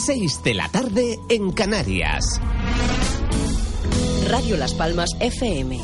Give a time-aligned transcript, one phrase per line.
[0.00, 2.40] 6 de la tarde en Canarias.
[4.28, 5.78] Radio Las Palmas FM.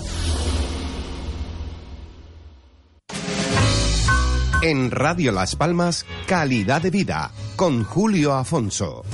[4.63, 9.04] En Radio Las Palmas, calidad de vida, con Julio Afonso.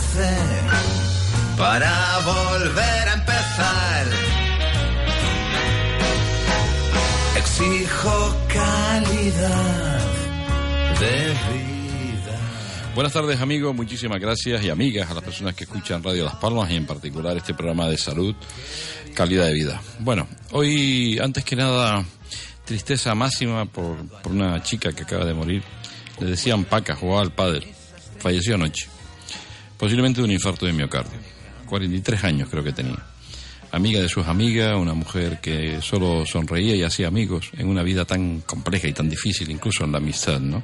[0.00, 0.28] 12
[1.56, 4.06] para volver a empezar.
[7.36, 10.00] Exijo calidad
[10.98, 12.38] de vida.
[12.94, 16.70] Buenas tardes amigos, muchísimas gracias y amigas a las personas que escuchan Radio Las Palmas
[16.70, 18.34] y en particular este programa de salud,
[19.14, 19.82] calidad de vida.
[19.98, 22.04] Bueno, hoy antes que nada,
[22.64, 25.62] tristeza máxima por, por una chica que acaba de morir.
[26.18, 27.72] Le decían Paca, jugaba al padre,
[28.18, 28.99] falleció anoche.
[29.80, 31.18] Posiblemente de un infarto de miocardio.
[31.64, 32.98] 43 años creo que tenía.
[33.72, 38.04] Amiga de sus amigas, una mujer que solo sonreía y hacía amigos en una vida
[38.04, 40.62] tan compleja y tan difícil, incluso en la amistad, ¿no?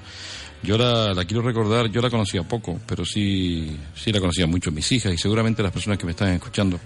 [0.62, 4.92] Yo la, quiero recordar, yo la conocía poco, pero sí, sí la conocía mucho mis
[4.92, 6.78] hijas y seguramente las personas que me están escuchando.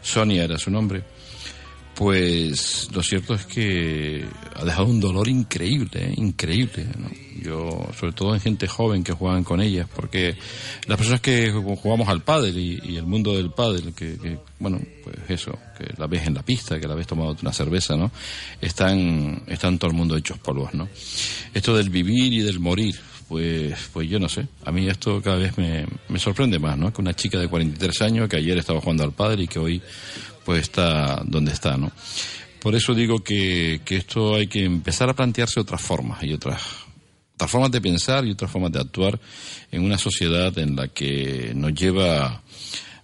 [0.00, 1.02] Sonia era su nombre.
[2.00, 4.24] Pues lo cierto es que
[4.56, 6.14] ha dejado un dolor increíble, ¿eh?
[6.16, 6.86] increíble.
[6.96, 7.10] ¿no?
[7.42, 10.34] Yo, sobre todo en gente joven que juegan con ellas, porque
[10.86, 14.80] las personas que jugamos al pádel y, y el mundo del pádel, que, que, bueno,
[15.04, 18.10] pues eso, que la ves en la pista, que la ves tomando una cerveza, ¿no?
[18.62, 20.88] Están, están todo el mundo hechos polvos, ¿no?
[21.52, 22.98] Esto del vivir y del morir,
[23.30, 24.48] pues, pues yo no sé.
[24.64, 26.92] A mí esto cada vez me, me sorprende más, ¿no?
[26.92, 29.80] Que una chica de 43 años que ayer estaba jugando al pádel y que hoy
[30.44, 31.92] pues está donde está, ¿no?
[32.60, 36.60] Por eso digo que, que esto hay que empezar a plantearse otras formas y otras,
[37.36, 39.20] otras formas de pensar y otras formas de actuar
[39.70, 42.42] en una sociedad en la que nos lleva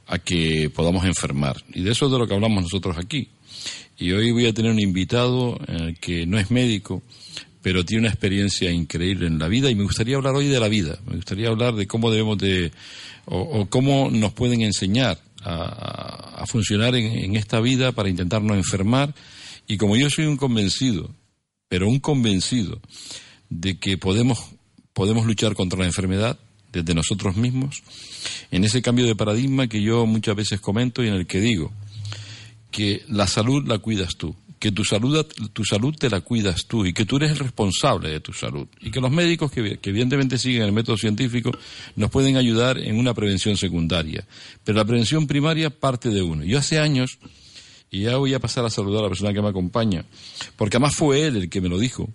[0.08, 1.62] a que podamos enfermar.
[1.72, 3.28] Y de eso es de lo que hablamos nosotros aquí.
[3.96, 7.04] Y hoy voy a tener un invitado eh, que no es médico,
[7.66, 10.68] pero tiene una experiencia increíble en la vida y me gustaría hablar hoy de la
[10.68, 11.00] vida.
[11.04, 12.70] Me gustaría hablar de cómo debemos de,
[13.24, 18.54] o, cómo nos pueden enseñar a, a funcionar en, en, esta vida para intentar no
[18.54, 19.16] enfermar.
[19.66, 21.10] Y como yo soy un convencido,
[21.68, 22.80] pero un convencido
[23.50, 24.38] de que podemos,
[24.92, 26.38] podemos luchar contra la enfermedad
[26.72, 27.82] desde nosotros mismos,
[28.52, 31.72] en ese cambio de paradigma que yo muchas veces comento y en el que digo
[32.70, 36.86] que la salud la cuidas tú, que tu salud, tu salud te la cuidas tú
[36.86, 38.66] y que tú eres el responsable de tu salud.
[38.80, 41.50] Y que los médicos que, que, evidentemente siguen el método científico
[41.94, 44.26] nos pueden ayudar en una prevención secundaria.
[44.64, 46.44] Pero la prevención primaria parte de uno.
[46.44, 47.18] Yo hace años,
[47.90, 50.04] y ya voy a pasar a saludar a la persona que me acompaña,
[50.56, 52.08] porque además fue él el que me lo dijo,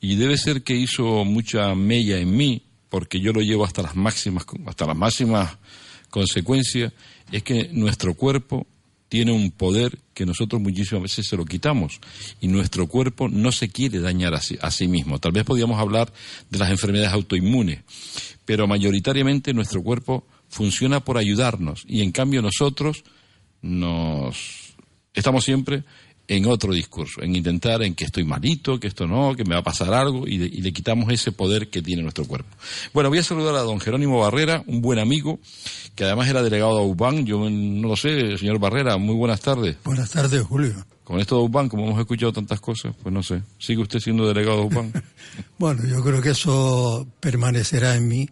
[0.00, 3.96] y debe ser que hizo mucha mella en mí, porque yo lo llevo hasta las
[3.96, 5.58] máximas, hasta las máximas
[6.10, 6.92] consecuencias,
[7.30, 8.66] es que nuestro cuerpo
[9.12, 12.00] tiene un poder que nosotros muchísimas veces se lo quitamos
[12.40, 15.18] y nuestro cuerpo no se quiere dañar a sí, a sí, mismo.
[15.18, 16.10] Tal vez podríamos hablar
[16.48, 17.80] de las enfermedades autoinmunes,
[18.46, 23.04] pero mayoritariamente nuestro cuerpo funciona por ayudarnos y en cambio nosotros
[23.60, 24.72] nos
[25.12, 25.84] estamos siempre
[26.28, 29.60] en otro discurso, en intentar en que estoy malito, que esto no, que me va
[29.60, 32.48] a pasar algo y, de, y, le quitamos ese poder que tiene nuestro cuerpo.
[32.94, 35.40] Bueno, voy a saludar a don Jerónimo Barrera, un buen amigo,
[35.94, 39.76] que además era delegado de UBAN, yo no lo sé, señor Barrera, muy buenas tardes.
[39.84, 40.74] Buenas tardes, Julio.
[41.04, 44.26] Con esto de UBAN, como hemos escuchado tantas cosas, pues no sé, ¿sigue usted siendo
[44.26, 44.92] delegado de UBAN?
[45.58, 48.28] bueno, yo creo que eso permanecerá en mí,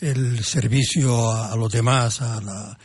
[0.00, 2.78] el servicio a, a los demás, a la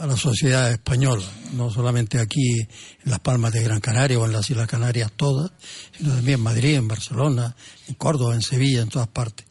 [0.00, 4.32] a la sociedad española, no solamente aquí en las Palmas de Gran Canaria o en
[4.32, 5.52] las Islas Canarias todas,
[5.96, 7.54] sino también en Madrid, en Barcelona,
[7.86, 9.46] en Córdoba, en Sevilla, en todas partes.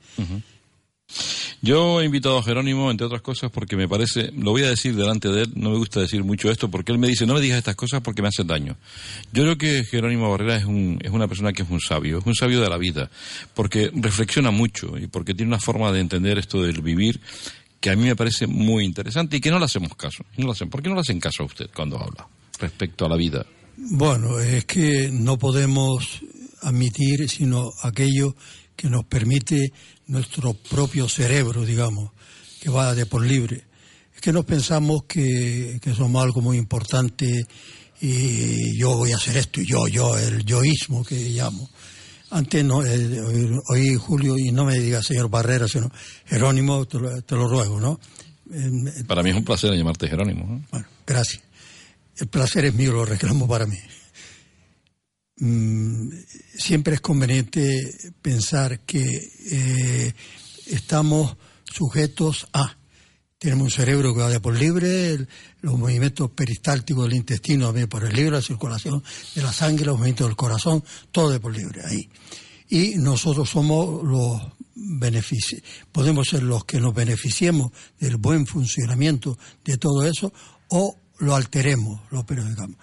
[1.61, 4.95] Yo he invitado a Jerónimo, entre otras cosas, porque me parece, lo voy a decir
[4.95, 7.41] delante de él, no me gusta decir mucho esto, porque él me dice, no me
[7.41, 8.77] digas estas cosas porque me hacen daño.
[9.33, 12.25] Yo creo que Jerónimo Barrera es, un, es una persona que es un sabio, es
[12.25, 13.11] un sabio de la vida,
[13.53, 17.19] porque reflexiona mucho y porque tiene una forma de entender esto del vivir
[17.79, 20.23] que a mí me parece muy interesante y que no le hacemos caso.
[20.37, 22.27] No le hacen, ¿Por qué no le hacen caso a usted cuando habla
[22.59, 23.45] respecto a la vida?
[23.77, 26.21] Bueno, es que no podemos
[26.61, 28.35] admitir sino aquello
[28.75, 29.71] que nos permite
[30.07, 32.11] nuestro propio cerebro, digamos,
[32.61, 33.63] que va de por libre.
[34.13, 37.45] Es que nos pensamos que, que somos algo muy importante
[38.01, 41.69] y yo voy a hacer esto y yo, yo, el yoísmo que llamo.
[42.31, 43.21] Antes no, eh,
[43.69, 45.91] oí Julio y no me diga señor Barrera, sino
[46.25, 47.99] Jerónimo, te lo, te lo ruego, ¿no?
[48.51, 50.45] Eh, Para mí es un placer llamarte Jerónimo.
[50.45, 50.65] ¿no?
[50.71, 51.43] Bueno, gracias.
[52.17, 53.77] El placer es mío, lo reclamo para mí.
[55.37, 56.09] Mm,
[56.57, 59.03] siempre es conveniente pensar que
[59.51, 60.13] eh,
[60.67, 62.75] estamos sujetos a.
[63.39, 65.25] Tenemos un cerebro que va de por libre,
[65.61, 69.01] los movimientos peristálticos del intestino también por el libre, la circulación
[69.33, 70.83] de la sangre, los movimientos del corazón,
[71.13, 72.09] todo de por libre ahí.
[72.67, 74.41] Y nosotros somos los
[74.75, 80.33] benefici podemos ser los que nos beneficiemos del buen funcionamiento de todo eso
[80.69, 82.77] o lo alteremos, lo perjudicamos.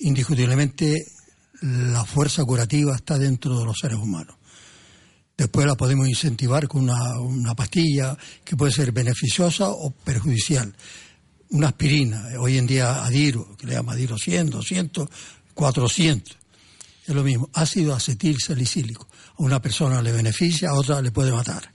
[0.00, 1.06] Indiscutiblemente
[1.60, 4.36] la fuerza curativa está dentro de los seres humanos.
[5.42, 10.72] Después la podemos incentivar con una, una pastilla que puede ser beneficiosa o perjudicial.
[11.50, 15.08] Una aspirina, hoy en día Adiro, que le llama Adiro 100, 200,
[15.52, 16.36] 400.
[17.08, 19.08] Es lo mismo, ácido acetil salicílico.
[19.36, 21.72] A una persona le beneficia, a otra le puede matar.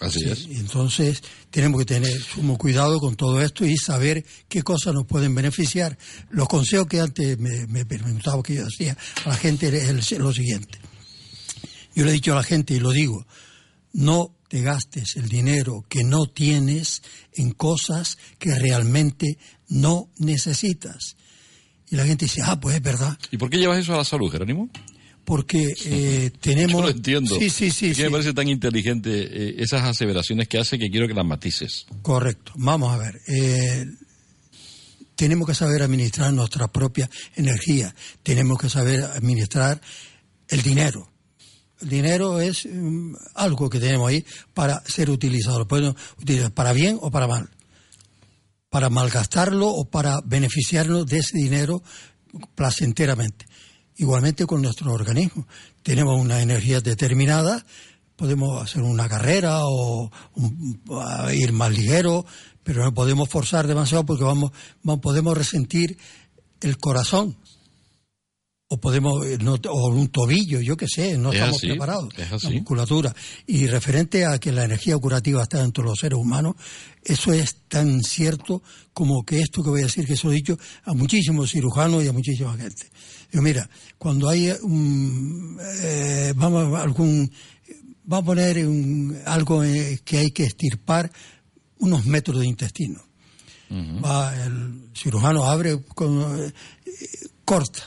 [0.00, 0.46] Así es.
[0.50, 5.36] Entonces tenemos que tener sumo cuidado con todo esto y saber qué cosas nos pueden
[5.36, 5.96] beneficiar.
[6.30, 10.18] Los consejos que antes me, me preguntaba que yo hacía a la gente es el-
[10.22, 10.80] lo siguiente.
[11.94, 13.26] Yo le he dicho a la gente y lo digo,
[13.92, 17.02] no te gastes el dinero que no tienes
[17.34, 21.16] en cosas que realmente no necesitas.
[21.90, 24.04] Y la gente dice, ah, pues es verdad, ¿Y por qué llevas eso a la
[24.04, 24.70] salud, Jerónimo?
[25.24, 26.72] porque eh, tenemos...
[26.72, 27.38] Yo lo entiendo.
[27.38, 27.94] Sí, sí, sí.
[27.94, 28.02] Sí.
[28.02, 31.86] me parece tan inteligente eh, esas aseveraciones que hace que quiero que las matices.
[32.02, 32.52] Correcto.
[32.56, 33.20] Vamos a ver.
[33.28, 33.86] eh,
[35.14, 37.94] tenemos que saber administrar nuestra propia energía.
[38.22, 39.80] Tenemos que saber administrar
[40.48, 41.11] el dinero.
[41.82, 44.24] Dinero es mm, algo que tenemos ahí
[44.54, 45.66] para ser utilizado.
[45.66, 47.48] Podemos utilizar para bien o para mal.
[48.70, 51.82] Para malgastarlo o para beneficiarnos de ese dinero
[52.54, 53.46] placenteramente.
[53.96, 55.46] Igualmente con nuestro organismo.
[55.82, 57.64] Tenemos una energía determinada,
[58.16, 60.80] podemos hacer una carrera o un-
[61.34, 62.24] ir más ligero,
[62.62, 64.52] pero no podemos forzar demasiado porque vamos,
[64.82, 65.98] vamos- podemos resentir
[66.62, 67.36] el corazón.
[68.74, 72.08] O podemos, eh, no- o un tobillo, yo qué sé, no Es estamos así, preparados.
[72.16, 72.42] es.
[72.44, 73.14] La musculatura.
[73.46, 76.54] Y referente a que la energía curativa está dentro de los seres humanos,
[77.04, 78.62] eso es tan cierto
[78.94, 82.02] como que esto que voy a decir, que se lo he dicho a muchísimos cirujanos
[82.02, 82.86] y a muchísima gente.
[83.30, 87.30] Digo, mira, cuando hay un, eh, vamos a algún,
[88.04, 91.12] vamos a poner un- algo eh, que hay que estirpar
[91.80, 93.02] unos metros de intestino.
[94.02, 96.52] Va el cirujano abre, con, eh,
[97.44, 97.82] corta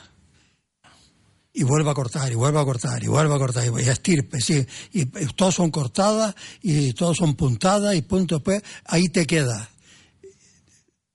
[1.58, 4.66] y vuelve a cortar, y vuelve a cortar, y vuelve a cortar, y estirpe, sí,
[4.92, 9.70] y, y todos son cortadas, y todos son puntadas, y punto después, ahí te queda.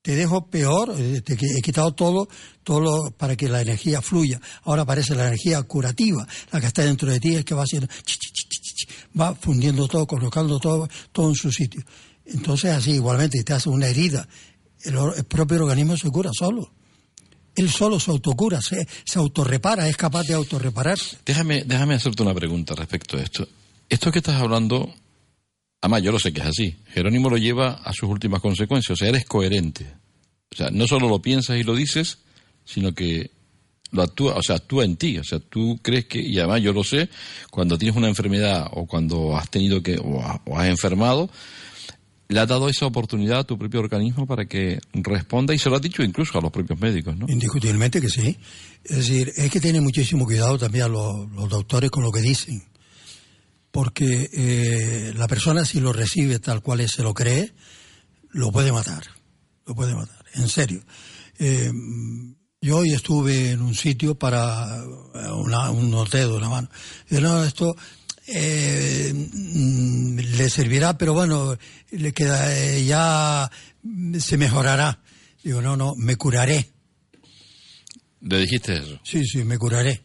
[0.03, 2.27] Te dejo peor, eh, te he quitado todo,
[2.65, 4.41] todo lo- para que la energía fluya.
[4.65, 7.87] Ahora aparece la energía curativa, la que está dentro de ti, es que va haciendo,
[8.07, 8.17] chi,
[9.21, 11.85] va fundiendo todo, colocando todo, todo en su sitio.
[12.25, 14.27] Entonces así, igualmente, te hace una herida,
[14.85, 16.73] el, el propio organismo se cura solo.
[17.57, 21.19] Él solo se autocura, se, se autorrepara, es capaz de autorrepararse.
[21.27, 23.47] Déjame, déjame hacerte una pregunta respecto a esto.
[23.89, 24.95] Esto que estás hablando,
[25.81, 26.77] además yo lo sé que es así.
[26.93, 28.93] Jerónimo lo lleva a sus últimas consecuencias.
[28.93, 29.87] O sea, eres coherente.
[30.53, 32.19] O sea, no solo lo piensas y lo dices,
[32.65, 33.31] sino que
[33.93, 35.19] lo actúa, o sea, actúa en ti.
[35.19, 37.09] O sea, tú crees que, y además yo lo sé,
[37.51, 41.29] cuando tienes una enfermedad o cuando has tenido que, o, ha- o has enfermado,
[42.31, 45.77] le has dado esa oportunidad a tu propio organismo para que responda y se lo
[45.77, 47.27] has dicho incluso a los propios médicos, ¿no?
[47.29, 48.39] Indiscutiblemente que sí.
[48.85, 52.63] Es decir, es que tener muchísimo cuidado también los, los doctores con lo que dicen.
[53.73, 57.53] Porque eh, la persona si lo recibe tal cual se lo cree,
[58.31, 59.03] lo puede matar.
[59.67, 60.83] Lo puede matar, en serio.
[61.39, 61.73] Eh,
[62.61, 65.71] yo hoy estuve en un sitio para eh, una,
[66.05, 66.69] dedos en la mano.
[67.11, 67.75] Y no, esto
[68.33, 71.57] eh, mm, le servirá, pero bueno,
[71.91, 73.51] le queda, eh, ya
[74.19, 75.01] se mejorará.
[75.43, 76.71] Digo, no, no, me curaré.
[78.21, 79.01] Le dijiste eso.
[79.03, 80.03] Sí, sí, me curaré.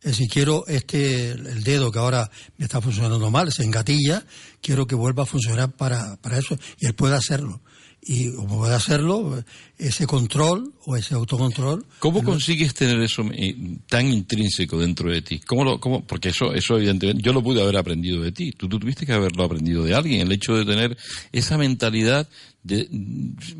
[0.00, 4.24] Es decir, quiero este, el dedo que ahora me está funcionando mal, se engatilla,
[4.62, 7.60] quiero que vuelva a funcionar para, para eso y él puede hacerlo.
[8.08, 9.42] Y como puede hacerlo,
[9.78, 11.84] ese control o ese autocontrol.
[11.98, 13.56] ¿Cómo consigues tener eso eh,
[13.88, 15.40] tan intrínseco dentro de ti?
[15.40, 16.04] ¿Cómo lo, cómo?
[16.06, 18.52] Porque eso, eso evidentemente, yo lo pude haber aprendido de ti.
[18.52, 20.20] Tú, tú tuviste que haberlo aprendido de alguien.
[20.20, 20.96] El hecho de tener
[21.32, 22.28] esa mentalidad
[22.62, 22.88] de,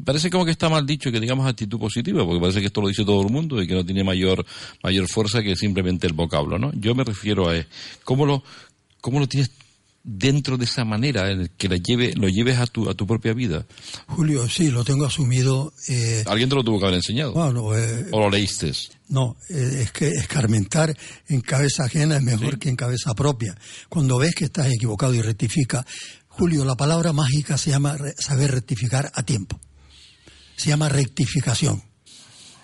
[0.05, 2.89] parece como que está mal dicho que digamos actitud positiva, porque parece que esto lo
[2.89, 4.47] dice todo el mundo y que no tiene mayor,
[4.83, 6.73] mayor fuerza que simplemente el vocablo, ¿no?
[6.75, 7.67] Yo me refiero a eh,
[8.05, 8.45] cómo lo,
[9.01, 9.51] cómo lo tienes
[10.09, 13.35] dentro de esa manera, en que la lleve, lo lleves a tu, a tu propia
[13.35, 13.67] vida?
[14.07, 15.73] Julio, sí, lo tengo asumido.
[15.89, 17.33] eh, ¿Alguien te lo tuvo que haber enseñado?
[17.33, 18.73] bueno, eh, ¿O lo leíste?
[19.09, 20.97] No, eh, es que escarmentar
[21.29, 23.57] en cabeza ajena es mejor que en cabeza propia.
[23.89, 25.85] Cuando ves que estás equivocado y rectifica,
[26.29, 29.59] Julio, la palabra mágica se llama re- saber rectificar a tiempo.
[30.57, 31.83] Se llama rectificación.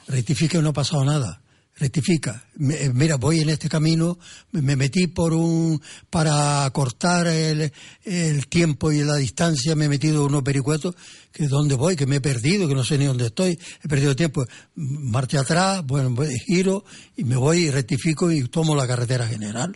[0.07, 1.42] Rectifica y no ha pasado nada.
[1.83, 2.45] Rectifica.
[2.55, 4.17] Me- eh, mira, voy en este camino,
[4.53, 7.73] me- me metí por un, para cortar el,
[8.49, 10.95] tiempo y la distancia, me he metido unos vericuetos,
[11.33, 14.15] que dónde voy, que me he perdido, que no sé ni dónde estoy, he perdido
[14.15, 14.45] tiempo.
[14.77, 16.15] Marcha atrás, bueno,
[16.47, 16.85] giro
[17.17, 19.75] y me voy y rectifico y tomo la carretera general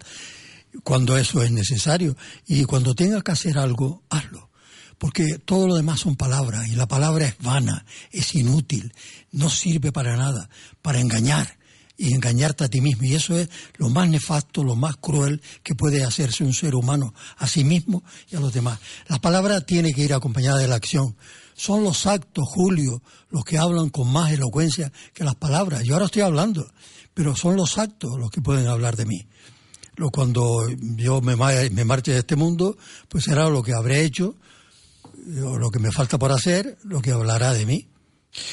[0.85, 2.17] cuando eso es necesario.
[2.47, 4.49] Y cuando tengas que hacer algo, hazlo.
[4.97, 8.93] Porque todo lo demás son palabras y la palabra es vana, es inútil,
[9.33, 10.49] no sirve para nada,
[10.83, 11.59] para engañar
[11.97, 13.05] y engañarte a ti mismo.
[13.05, 17.15] Y eso es lo más nefasto, lo más cruel que puede hacerse un ser humano
[17.38, 18.79] a sí mismo y a los demás.
[19.09, 21.17] La palabra tiene que ir acompañada de la acción.
[21.55, 25.85] Son los actos, Julio, los que hablan con más elocuencia que las palabras.
[25.85, 26.71] Yo ahora estoy hablando,
[27.15, 29.26] pero son los actos los que pueden hablar de mí
[30.12, 31.37] cuando yo me,
[31.71, 32.76] me marche de este mundo,
[33.09, 34.37] pues será lo que habré hecho,
[35.35, 37.88] eh, o lo que me falta por hacer, lo que hablará de mí.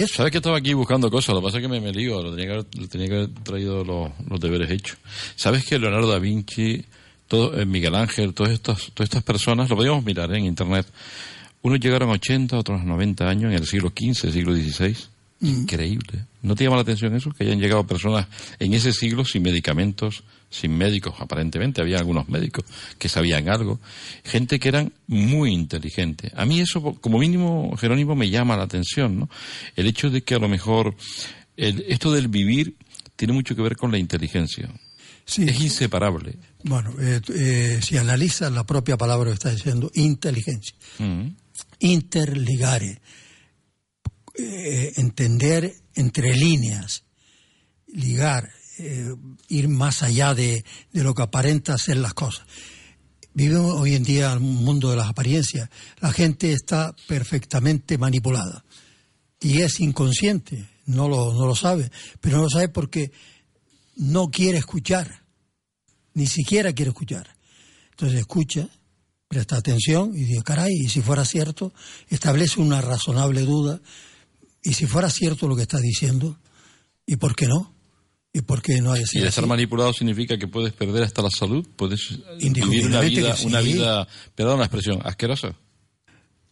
[0.08, 1.36] ¿Sabes que estaba aquí buscando cosas?
[1.36, 3.16] Lo que pasa es que me, me lío, lo tenía que haber, lo tenía que
[3.16, 4.98] haber traído los, los deberes hechos.
[5.36, 6.84] ¿Sabes que Leonardo da Vinci,
[7.28, 10.88] todo, eh, Miguel Ángel, todas estas, todas estas personas, lo podíamos mirar eh, en internet,
[11.62, 14.96] unos llegaron a 80, otros a 90 años en el siglo XV, siglo XVI.
[15.42, 16.26] Increíble.
[16.42, 17.32] ¿No te llama la atención eso?
[17.32, 18.28] Que hayan llegado personas
[18.60, 20.24] en ese siglo sin medicamentos,
[20.54, 21.82] sin médicos, aparentemente.
[21.82, 22.64] Había algunos médicos
[23.00, 23.80] que sabían algo.
[24.24, 26.32] Gente que eran muy inteligentes.
[26.36, 29.30] A mí eso, como mínimo, Jerónimo, me llama la atención, ¿no?
[29.76, 30.96] El hecho de que a lo mejor
[31.58, 32.76] el- esto del vivir
[33.16, 34.70] tiene mucho que ver con la inteligencia.
[35.26, 35.46] Sí.
[35.48, 36.36] Es inseparable.
[36.64, 41.30] Bueno, eh, eh, si analizas la propia palabra que está diciendo, inteligencia, Mm.
[41.80, 43.00] interligare,
[44.38, 47.04] eh, entender entre líneas,
[47.88, 49.16] ligar, eh,
[49.50, 52.46] ir más allá de, de lo que aparenta ser las cosas.
[53.34, 55.70] Vivimos hoy en día en un mundo de las apariencias.
[56.00, 58.64] La gente está perfectamente manipulada
[59.40, 63.12] y es inconsciente, no lo, no lo sabe, pero no lo sabe porque
[63.96, 65.26] no quiere escuchar,
[66.14, 67.28] ni siquiera quiere escuchar.
[67.92, 68.70] Entonces escucha,
[69.28, 71.74] presta atención y dice, caray, y si fuera cierto,
[72.10, 73.82] establece una razonable duda,
[74.64, 76.40] y si fuera cierto lo que está diciendo,
[77.06, 77.73] ¿y por qué no?
[78.36, 81.30] ¿Y por qué no hay Y el estar manipulado significa que puedes perder hasta la
[81.30, 83.46] salud, puedes vivir una vida, que sí.
[83.46, 85.56] una vida, perdón la expresión, asquerosa.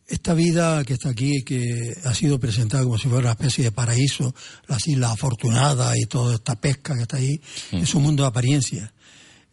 [0.07, 3.71] Esta vida que está aquí, que ha sido presentada como si fuera una especie de
[3.71, 4.35] paraíso,
[4.67, 8.93] las islas afortunadas y toda esta pesca que está ahí, es un mundo de apariencia.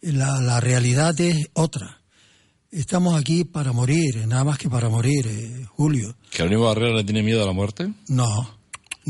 [0.01, 2.01] La, la realidad es otra.
[2.71, 6.15] Estamos aquí para morir, nada más que para morir, eh, Julio.
[6.29, 7.91] ¿Jerónimo Barrera le tiene miedo a la muerte?
[8.07, 8.58] No,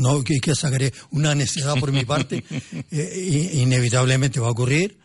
[0.00, 2.44] no, que, que sacaré una necedad por mi parte.
[2.92, 4.96] Eh, inevitablemente va a ocurrir.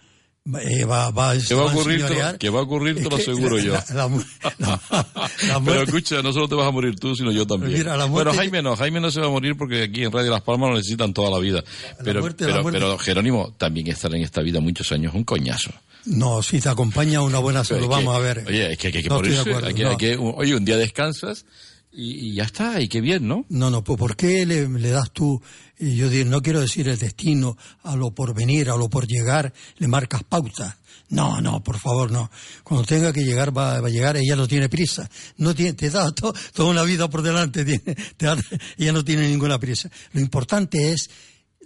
[0.62, 3.58] eh, va, va, Que va a ocurrir, te que va a ocurrir, te lo aseguro
[3.60, 3.74] yo.
[3.74, 4.22] la- la mu-
[4.60, 5.10] la- la
[5.40, 7.74] Pero muerte- escucha, no solo te vas a morir tú, sino yo también.
[7.74, 10.12] Mira, la bueno, muerte- Jaime no, Jaime no se va a morir porque aquí en
[10.12, 11.64] Radio Las Palmas lo necesitan toda la vida.
[12.04, 12.80] Pero, muerte, pero, muerte.
[12.80, 15.72] pero Jerónimo, también estar en esta vida muchos años es un coñazo.
[16.06, 18.44] No, si te acompaña una buena salud, es que- vamos a ver.
[18.48, 19.50] Oye, es que hay que No morirse.
[19.52, 19.98] no.
[19.98, 21.46] que- oye, un día descansas
[21.96, 23.46] y, y ya está, y qué bien, ¿no?
[23.50, 25.42] No, no, pues ¿por qué le, le das tú,
[25.80, 29.54] yo digo, no quiero decir el destino, a lo por venir, a lo por llegar,
[29.78, 30.76] le marcas pautas?
[31.10, 32.32] No, no, por favor, no.
[32.64, 35.10] Cuando tenga que llegar, va, va a llegar, ella no tiene prisa.
[35.38, 38.38] No tiene, te da to- toda una vida por delante, tiene, te da-
[38.78, 39.90] ella no tiene ninguna prisa.
[40.14, 41.10] Lo importante es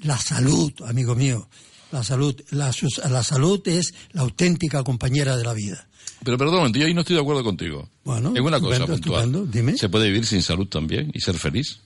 [0.01, 1.49] la salud, amigo mío.
[1.91, 2.71] La salud, la,
[3.09, 5.88] la salud es la auténtica compañera de la vida.
[6.23, 7.89] Pero perdón, yo ahí no estoy de acuerdo contigo.
[8.03, 8.95] Bueno, es una cosa puntual.
[9.23, 9.77] estupendo, dime.
[9.77, 11.79] ¿Se puede vivir sin salud también y ser feliz?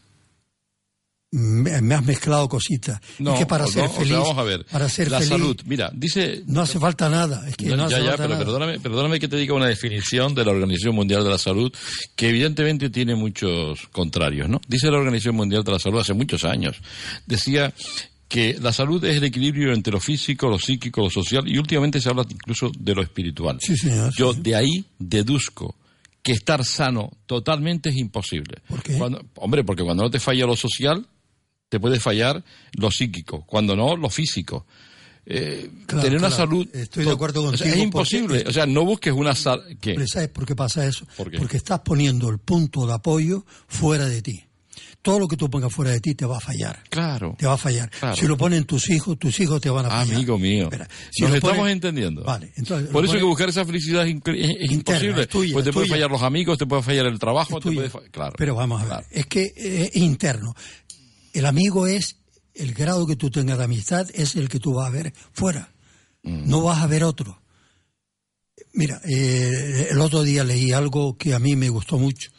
[1.36, 3.00] Me, me has mezclado cositas.
[3.18, 4.66] No, es que para ser no, o sea, feliz, vamos a ver.
[4.66, 7.48] para ser la feliz, salud, mira, dice no hace falta nada.
[7.50, 8.46] Es que No, no, ya, hace ya, falta pero nada.
[8.46, 11.74] perdóname, perdóname que te diga una definición de la Organización Mundial de la Salud
[12.16, 14.62] que evidentemente tiene muchos contrarios, ¿no?
[14.68, 16.78] Dice la Organización Mundial de la Salud hace muchos años,
[17.26, 17.74] decía
[18.34, 22.02] que la salud es el equilibrio entre lo físico, lo psíquico, lo social y últimamente
[22.02, 23.60] se habla incluso de lo espiritual.
[23.62, 25.76] Sí, señor, sí, Yo de ahí deduzco
[26.24, 28.58] que estar sano totalmente es imposible.
[28.68, 28.98] ¿Por qué?
[28.98, 31.06] Cuando- hombre, porque cuando no te falla lo social,
[31.70, 34.66] te puede fallar lo psíquico, cuando no, lo físico.
[35.28, 38.52] Eh, Claro, tener una salud Estoy de acuerdo o sea, contigo es imposible porque- o
[38.52, 39.64] sea no busques una salud
[40.08, 41.06] ¿sabes por qué pasa eso?
[41.16, 41.38] ¿Por qué?
[41.38, 44.44] Porque estás poniendo el punto de apoyo fuera de ti.
[45.04, 46.82] Todo lo que tú pongas fuera de ti te va a fallar.
[46.90, 47.36] Claro.
[47.38, 47.92] Te va a fallar.
[47.92, 48.16] Claro.
[48.16, 50.16] Si lo ponen tus hijos, tus hijos te van a fallar.
[50.16, 50.64] Amigo mío.
[50.64, 52.24] Espera, si Nos estamos ponen- entendiendo.
[52.24, 55.22] Vale, entonces, Por eso hay que ponen- buscar esa felicidad es, incre- es Interna, imposible.
[55.22, 57.64] es tuya, pues te es pueden fallar los amigos, te puede fallar el trabajo, es
[57.64, 58.34] te puede fa- Claro.
[58.38, 59.08] Pero vamos a ver, Claro.
[59.12, 60.56] es que eh, es interno.
[61.34, 62.16] El amigo es
[62.56, 65.74] el grado que tú tengas de amistad, es el que tú vas a ver fuera.
[66.24, 66.50] Mm.
[66.50, 67.42] No vas a ver otro.
[68.74, 72.32] Mira, eh, el otro día leí algo que a mí me gustó mucho.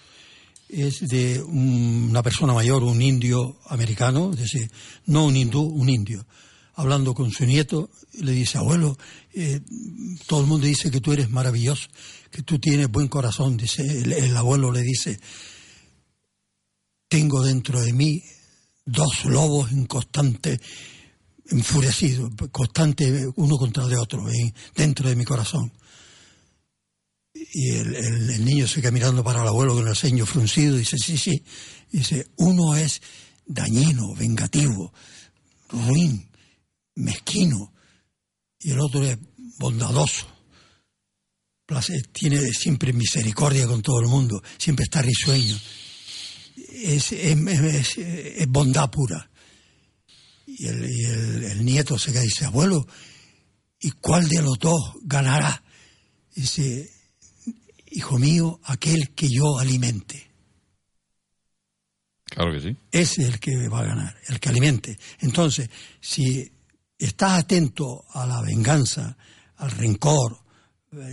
[0.69, 4.71] Es de un- una persona mayor, un indio americano, es decir,
[5.07, 6.27] no un hindú, un indio,
[6.75, 7.91] hablando con su nieto,
[8.21, 8.97] le dice, abuelo,
[9.35, 9.61] eh,
[10.27, 11.89] todo el mundo dice que tú eres maravilloso,
[12.31, 13.57] que tú tienes buen corazón.
[13.57, 15.21] Dice, el, el abuelo le dice,
[17.09, 18.23] tengo dentro de mí
[18.85, 20.61] dos lobos en constante,
[21.51, 25.73] enfurecidos, constante uno contra el otro, en- dentro de mi corazón.
[27.35, 30.97] Y el, niño se queda mirando para el abuelo con el ceño fruncido y dice,
[30.99, 31.43] sí, sí.
[31.91, 33.03] Dice, uno es
[33.45, 34.93] dañino, vengativo,
[35.69, 36.31] ruin,
[36.95, 37.73] mezquino,
[38.61, 39.19] y el otro es
[39.59, 40.29] bondadoso.
[42.13, 45.59] Tiene siempre misericordia con todo el mundo, siempre está risueño.
[46.73, 47.15] Es,
[48.49, 49.29] bondad pura.
[50.47, 52.87] Y, y el nieto se queda y dice, abuelo,
[53.81, 55.65] ¿y cuál de los dos ganará?
[56.35, 56.94] Dice,
[57.95, 60.31] hijo mío, aquel que yo alimente.
[62.25, 62.77] Claro que sí.
[62.91, 64.99] Ese es el que va a ganar, el que alimente.
[65.21, 65.69] Entonces,
[66.01, 66.51] si
[66.99, 69.17] estás atento a la venganza,
[69.57, 70.39] al rencor,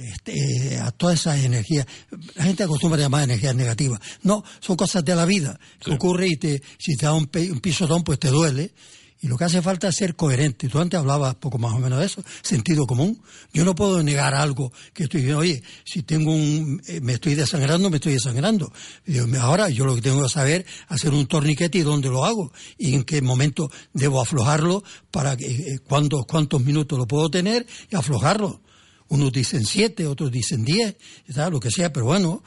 [0.04, 1.86] este, a todas esas energías,
[2.36, 4.00] la gente acostumbra a llamar energías negativas.
[4.24, 5.96] No, son cosas de la vida que Sí.
[5.96, 8.74] ocurre y te, si te da un, un pisotón, pues te duele.
[9.24, 10.68] Y lo que hace falta es ser coherente.
[10.68, 13.22] Tú antes hablabas poco más o menos de eso, sentido común.
[13.54, 17.36] Yo no puedo negar algo que estoy diciendo, oye, si tengo un, eh, me estoy
[17.36, 18.74] desangrando, me estoy desangrando.
[19.40, 22.96] Ahora yo lo que tengo que saber hacer un torniquete y dónde lo hago y
[22.96, 27.96] en qué momento debo aflojarlo para que, eh, cuántos, cuántos minutos lo puedo tener y
[27.96, 28.62] aflojarlo.
[29.12, 30.96] Unos dicen siete, otros dicen diez,
[31.36, 32.42] lo que sea, pero bueno,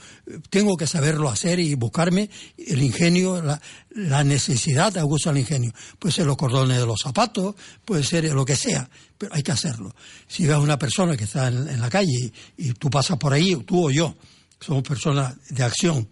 [0.49, 3.43] tengo que saberlo hacer y buscarme el ingenio,
[3.91, 5.75] la, necesidad aguza el ingenio.
[5.99, 9.53] Puede ser los cordones de los zapatos, puede ser lo que sea, pero hay que
[9.53, 9.95] hacerlo.
[10.27, 13.35] Si ves a una persona que está en, la calle y, y tú pasas por
[13.35, 14.17] ahí, tú o yo,
[14.59, 16.09] somos personas de acción,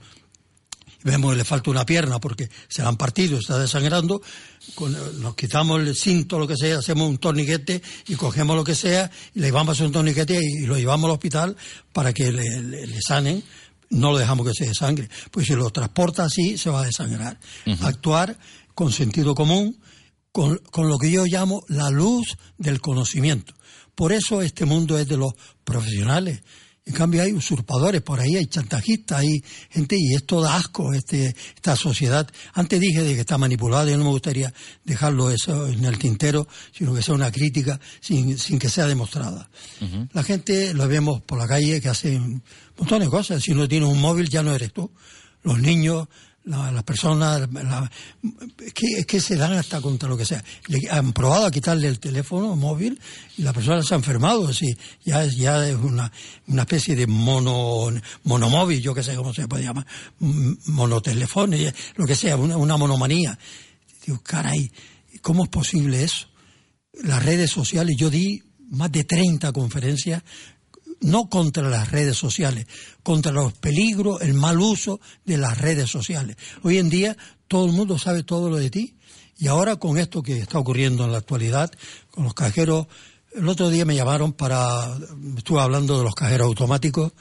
[1.04, 4.20] vemos que le falta una pierna porque se la han partido, está desangrando,
[4.74, 8.74] con- nos quitamos el cinto, lo que sea, hacemos un torniquete y cogemos lo que
[8.74, 11.56] sea y le llevamos a hacer un torniquete y lo llevamos al hospital
[11.92, 13.42] para que le, le- le sanen.
[13.90, 15.08] No lo dejamos que se desangre.
[15.30, 17.38] Pues si lo transporta así, se va a desangrar.
[17.82, 18.38] Actuar
[18.74, 19.78] con sentido común,
[20.32, 23.52] con, con lo que yo llamo la luz del conocimiento.
[23.94, 25.34] Por eso este mundo es de los
[25.64, 26.42] profesionales.
[26.84, 29.40] En cambio hay usurpadores por ahí, hay chantajistas, hay
[29.70, 32.28] gente y esto da asco, este, esta sociedad.
[32.54, 34.52] Antes dije de que está manipulada y no me gustaría
[34.84, 39.48] dejarlo eso en el tintero, sino que sea una crítica sin, sin que sea demostrada.
[40.12, 42.42] La gente lo vemos por la calle que hacen un
[42.76, 43.42] montón de cosas.
[43.42, 44.90] Si no tienes un móvil ya no eres tú.
[45.44, 46.08] Los niños,
[46.44, 47.90] la- las personas, la-
[49.06, 50.42] que, se dan hasta contra lo que sea.
[50.68, 53.00] Le han probado a quitarle el teléfono móvil
[53.38, 54.48] y la persona se ha enfermado.
[54.48, 56.10] Así, ya, es- ya es una,
[56.48, 57.88] una especie de mono,
[58.24, 59.86] monomóvil, yo que sé cómo se puede llamar,
[60.20, 61.56] m- monoteléfono,
[61.96, 63.38] lo que sea, una, una monomanía.
[64.06, 64.70] Digo, caray,
[65.20, 66.26] ¿cómo es posible eso?
[67.04, 70.22] Las redes sociales, yo di más de 30 conferencias
[71.02, 72.66] no contra las redes sociales,
[73.02, 76.36] contra los peligros, el mal uso de las redes sociales.
[76.62, 77.16] Hoy en día
[77.48, 78.96] todo el mundo sabe todo lo de ti
[79.38, 81.70] y ahora con esto que está ocurriendo en la actualidad,
[82.10, 82.86] con los cajeros,
[83.34, 84.96] el otro día me llamaron para,
[85.36, 87.12] estuve hablando de los cajeros automáticos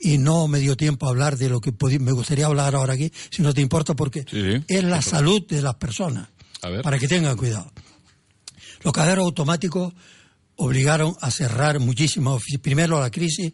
[0.00, 3.12] y no me dio tiempo a hablar de lo que me gustaría hablar ahora aquí,
[3.30, 4.64] si no te importa, porque Sí, sí.
[4.68, 6.28] es la salud de las personas,
[6.62, 6.82] A ver.
[6.82, 7.70] para que tengan cuidado.
[8.84, 9.92] Los cajeros automáticos
[10.58, 12.62] obligaron a cerrar muchísimas oficinas.
[12.62, 13.52] Primero la crisis,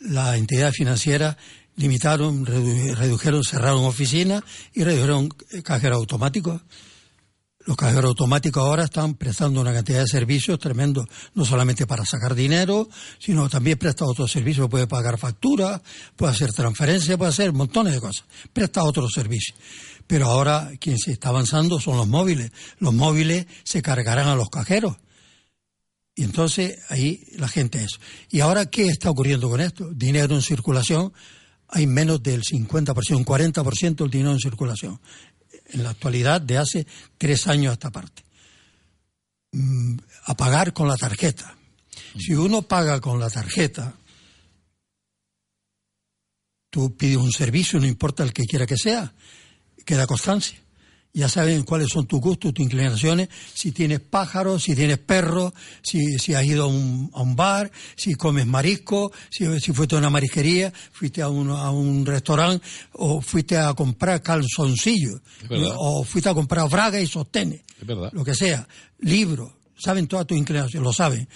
[0.00, 1.36] la entidad financiera
[1.76, 4.42] limitaron, redu- redujeron, cerraron oficinas
[4.74, 6.60] y redujeron eh, cajeros automáticos.
[7.64, 12.34] Los cajeros automáticos ahora están prestando una cantidad de servicios tremendos, no solamente para sacar
[12.36, 15.80] dinero, sino también presta otros servicios, puede pagar facturas,
[16.14, 19.58] puede hacer transferencias, puede hacer montones de cosas, presta otros servicios.
[20.06, 22.52] Pero ahora quien se está avanzando son los móviles.
[22.78, 24.96] Los móviles se cargarán a los cajeros.
[26.18, 28.00] Y entonces ahí la gente es.
[28.30, 29.90] ¿Y ahora qué está ocurriendo con esto?
[29.92, 31.12] Dinero en circulación,
[31.68, 34.98] hay menos del 50%, un 40% del dinero en circulación.
[35.66, 36.86] En la actualidad, de hace
[37.18, 38.24] tres años a esta parte.
[39.52, 41.54] Mm, a pagar con la tarjeta.
[42.18, 43.94] Si uno paga con la tarjeta,
[46.70, 49.12] tú pides un servicio, no importa el que quiera que sea,
[49.84, 50.58] queda constancia.
[51.16, 56.18] Ya saben cuáles son tus gustos, tus inclinaciones, si tienes pájaros, si tienes perros, si,
[56.18, 59.98] si has ido a un, a un bar, si comes marisco, si, si fuiste a
[59.98, 65.22] una marisquería, fuiste a un, a un restaurante o fuiste a comprar calzoncillos,
[65.78, 67.62] o fuiste a comprar braga y sostenes,
[68.12, 71.26] lo que sea, libros, saben todas tus inclinaciones, lo saben.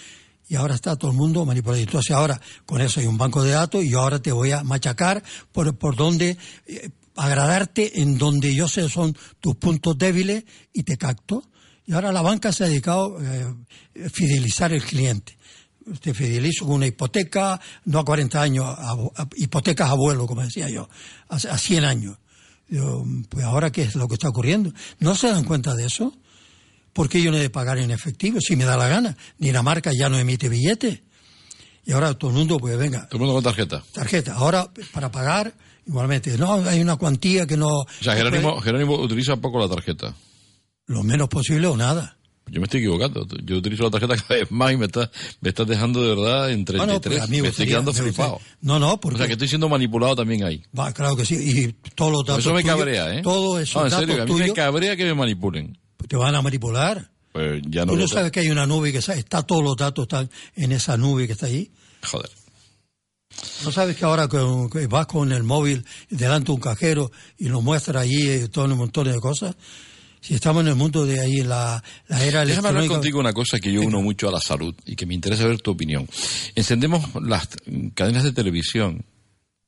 [0.47, 1.81] Y ahora está todo el mundo manipulado.
[1.81, 4.63] Entonces ahora con eso hay un banco de datos y yo ahora te voy a
[4.63, 6.89] machacar por, por donde, eh,
[7.25, 11.43] agradarte en donde yo sé son tus puntos débiles y te capto.
[11.85, 13.53] Y ahora la banca se ha dedicado eh,
[14.05, 15.37] a fidelizar el cliente.
[15.99, 20.69] Te fidelizo con una hipoteca, no a 40 años, a, a hipotecas abuelo, como decía
[20.69, 20.87] yo,
[21.29, 22.17] a, a 100 años.
[23.29, 24.71] Pues ahora, ¿qué es lo que está ocurriendo?
[24.99, 26.15] ¿No se dan cuenta de eso?
[26.93, 29.17] ¿Por qué yo no he de pagar en efectivo si me da la gana?
[29.37, 31.01] Dinamarca ya no emite billetes.
[31.83, 33.83] Y ahora todo el mundo, pues venga, Todo el mundo con tarjeta.
[33.91, 34.35] tarjeta.
[34.35, 35.53] Ahora, para pagar,
[35.91, 37.67] igualmente, no, hay una cuantía que no...
[37.81, 40.15] O sea, Jerónimo, Jerónimo utiliza poco la tarjeta.
[40.87, 42.17] Lo menos posible o nada.
[42.47, 43.25] Yo me estoy equivocando.
[43.45, 46.51] Yo utilizo la tarjeta cada vez más y me estás me estás dejando de verdad
[46.51, 46.77] en 33.
[46.85, 48.39] Bueno, pues me me estoy quedando me flipado.
[48.61, 49.17] No, no, O porque...
[49.19, 50.61] sea, que estoy siendo manipulado también ahí.
[50.77, 51.35] Va, claro que sí.
[51.35, 53.21] Y todos los datos Eso me tuyos- cabrea, ¿eh?
[53.21, 55.77] Todo eso no, en serio, que a mí me tuyos cabrea que me manipulen.
[56.07, 57.09] te van a manipular.
[57.31, 59.77] Pues ya no Tú no sabes que hay una nube que sa- está todos los
[59.77, 61.71] datos están en esa nube que está ahí.
[62.03, 62.29] Joder.
[63.63, 64.27] ¿No sabes que ahora
[64.89, 68.77] vas con el móvil delante de un cajero y lo muestra allí eh, todo un
[68.77, 69.55] montón de cosas?
[70.19, 73.59] Si estamos en el mundo de ahí, la, la era Déjame hablar contigo una cosa
[73.59, 76.07] que yo uno mucho a la salud y que me interesa ver tu opinión.
[76.53, 77.49] Encendemos las
[77.95, 79.03] cadenas de televisión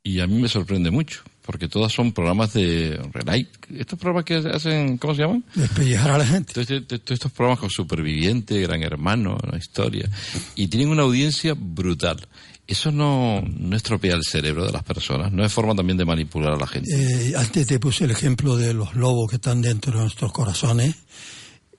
[0.03, 3.47] y a mí me sorprende mucho, porque todas son programas de relay.
[3.73, 5.45] Estos programas que hacen, ¿cómo se llaman?
[5.55, 6.53] Despellejar a la gente.
[6.53, 10.09] Todos todos estos programas con Superviviente, Gran Hermano, una historia,
[10.55, 12.27] y tienen una audiencia brutal.
[12.65, 16.53] Eso no, no estropea el cerebro de las personas, no es forma también de manipular
[16.53, 16.89] a la gente.
[16.91, 20.95] Eh, antes te puse el ejemplo de los lobos que están dentro de nuestros corazones.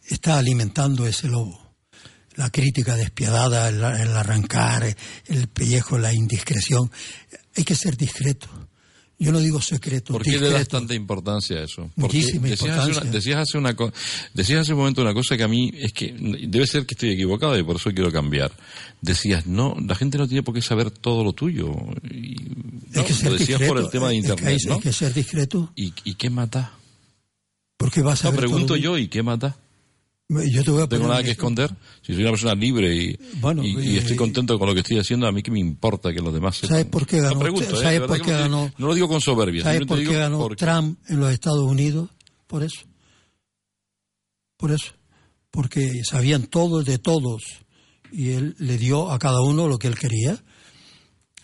[0.07, 1.59] Está alimentando ese lobo.
[2.37, 4.95] La crítica despiadada, el, el arrancar,
[5.27, 6.91] el pellejo, la indiscreción.
[7.57, 8.49] Hay que ser discreto.
[9.19, 11.89] Yo no digo secreto, ¿Por qué le das tanta importancia a eso?
[11.97, 13.03] Porque Muchísima decías hace, importancia.
[13.03, 13.77] una- decías hace una
[14.35, 16.13] decías hace un momento una cosa que a mí es que
[16.49, 18.51] debe ser que estoy equivocado y por eso quiero cambiar.
[19.01, 21.73] Decías, no, la gente no tiene por qué saber todo lo tuyo.
[22.11, 22.37] Y,
[22.91, 23.73] no, que ser lo decías discreto.
[23.75, 24.75] por el tema de Es que internet, hay, ¿no?
[24.75, 25.73] hay que ser discreto.
[25.77, 26.73] ¿Y, ¿Y qué mata?
[27.77, 29.57] Porque vas a No, ver pregunto todo- yo, ¿y qué mata?
[30.29, 31.71] Yo te voy a tengo nada que esconder.
[32.01, 34.81] Si soy una persona libre y, Bueno, y, y eh, estoy contento con lo que
[34.81, 36.71] estoy haciendo, a mí que me importa que los demás sepan.
[36.71, 37.35] ¿Sabes por qué ganó?
[37.35, 37.83] No pregunto, ¿eh?
[37.83, 38.73] ¿Sabes verdad por qué ganó?
[38.79, 39.63] no lo digo con soberbia.
[39.63, 42.09] ¿Sabes por qué digo ganó porque- Trump en los Estados Unidos?
[42.47, 42.81] Por eso.
[44.57, 44.93] Por eso.
[45.51, 47.43] Porque sabían todos de todos.
[48.11, 50.43] Y él le dio a cada uno lo que él quería.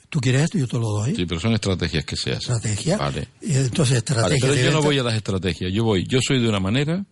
[0.08, 1.14] Tú quieres esto, yo te lo doy.
[1.14, 2.54] Sí, pero son estrategias que se hacen.
[2.56, 2.96] Estrategia.
[2.96, 3.28] Vale.
[3.42, 6.40] Entonces, Vale, estrategia pero de yo no voy a las estrategias, yo voy, yo soy
[6.40, 7.04] de una manera,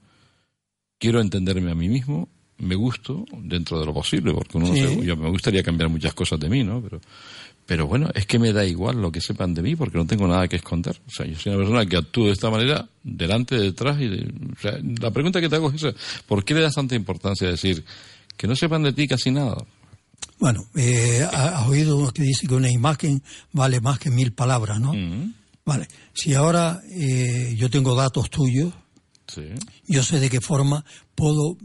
[0.98, 5.06] quiero entenderme a mí mismo, me gusto dentro de lo posible, porque uno no se-
[5.06, 6.80] yo me gustaría cambiar muchas cosas de mí, ¿no?
[6.82, 7.00] Pero,
[7.66, 10.26] pero bueno, es que me da igual lo que sepan de mí, porque no tengo
[10.26, 11.00] nada que esconder.
[11.06, 14.32] O sea, yo soy una persona que actúo de esta manera, delante, detrás, y de-
[14.56, 15.94] o sea, la pregunta que te hago es esa,
[16.26, 17.84] ¿por qué le das tanta importancia a decir
[18.36, 19.56] que no sepan de ti casi nada?
[20.40, 24.32] Bueno, eh, ha- has oído uno que dice que una imagen vale más que mil
[24.32, 24.94] palabras, ¿no?
[24.94, 25.34] Mm,
[25.64, 25.86] Vale.
[26.14, 28.72] Si ahora eh, yo tengo datos tuyos,
[29.28, 29.50] sí.
[29.86, 31.56] yo sé de qué forma puedo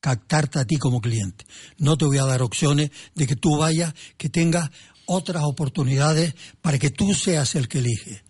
[0.00, 1.44] captarte a ti como cliente.
[1.78, 4.70] No te voy a dar opciones de que tú vayas, que tengas
[5.06, 8.22] otras oportunidades para que tú seas el que elige.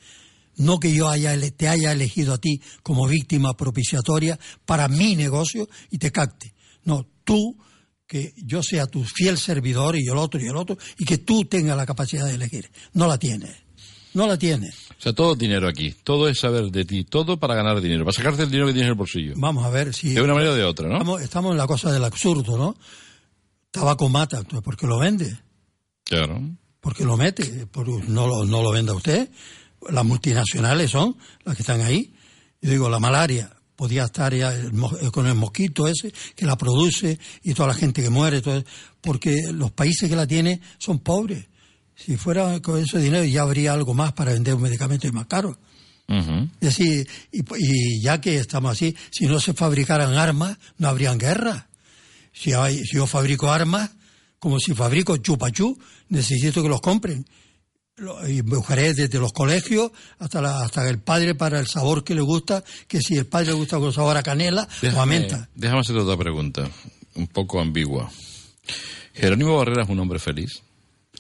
[0.57, 1.11] No que yo
[1.57, 6.55] te haya elegido a ti como víctima propiciatoria para mi negocio y te capte.
[6.85, 7.57] No, tú,
[8.07, 11.44] que yo sea tu fiel servidor y el otro y el otro, y que tú
[11.44, 12.70] tengas la capacidad de elegir.
[12.92, 13.57] No la tienes.
[14.12, 14.74] No la tienes.
[15.01, 18.05] O sea, todo es dinero aquí, todo es saber de ti, todo para ganar dinero,
[18.05, 19.33] para sacarte el dinero que tienes en el bolsillo.
[19.35, 20.11] Vamos a ver si...
[20.11, 20.97] De una manera o de otra, ¿no?
[20.97, 22.77] Estamos, estamos en la cosa del absurdo, ¿no?
[23.71, 25.39] Tabaco mata, entonces, ¿por qué lo vende?
[26.05, 26.43] Claro.
[26.81, 27.67] ¿Por qué lo mete?
[28.09, 29.31] No, lo, no lo venda usted.
[29.89, 32.13] Las multinacionales son las que están ahí.
[32.61, 34.67] Yo digo, la malaria podía estar ya el
[35.01, 38.63] eh, con el mosquito ese que la produce y toda la gente que muere, todo,
[39.01, 41.47] porque los países que la tienen son pobres.
[42.05, 45.59] Si fuera con ese dinero ya habría algo más para vender un medicamento más caro.
[46.09, 51.19] Es decir, y, y ya que estamos así, si no se fabricaran armas, no habrían
[51.19, 51.69] guerra.
[52.33, 53.91] Si, hay, si yo fabrico armas,
[54.41, 57.25] como si fabrico chupachú, necesito que los compren.
[58.27, 62.23] Y buscaré desde los colegios hasta, la, hasta el padre para el sabor que le
[62.23, 65.49] gusta, que si el padre le gusta con sabor a canela o a menta.
[65.55, 66.69] déjame hacerte otra pregunta,
[67.15, 68.11] un poco ambigua.
[69.13, 70.63] ¿Jerónimo Barrera es un hombre feliz?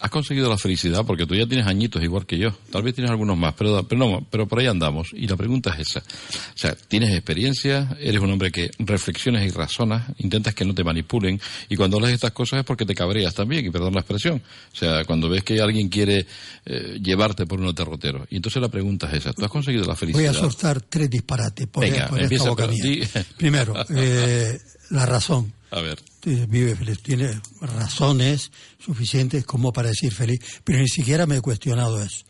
[0.00, 1.04] ¿Has conseguido la felicidad?
[1.04, 2.50] Porque tú ya tienes añitos igual que yo.
[2.70, 5.08] Tal vez tienes algunos más, pero, pero no, pero por ahí andamos.
[5.12, 6.00] Y la pregunta es esa.
[6.00, 10.84] O sea, tienes experiencia, eres un hombre que reflexionas y razonas, intentas que no te
[10.84, 14.00] manipulen, y cuando hablas de estas cosas es porque te cabreas también, y perdón la
[14.00, 14.40] expresión.
[14.72, 16.26] O sea, cuando ves que alguien quiere
[16.64, 18.26] eh, llevarte por un derrotero.
[18.30, 19.34] Y entonces la pregunta es esa.
[19.34, 20.32] ¿Tú has conseguido la felicidad?
[20.32, 23.06] Voy a soltar tres disparates por, Venga, por esta boca mía.
[23.36, 24.58] Primero, eh,
[24.88, 25.52] la razón.
[25.70, 25.98] A ver.
[26.26, 31.40] Eh, Vive feliz, tiene razones suficientes como para decir feliz, pero ni siquiera me he
[31.40, 32.24] cuestionado eso.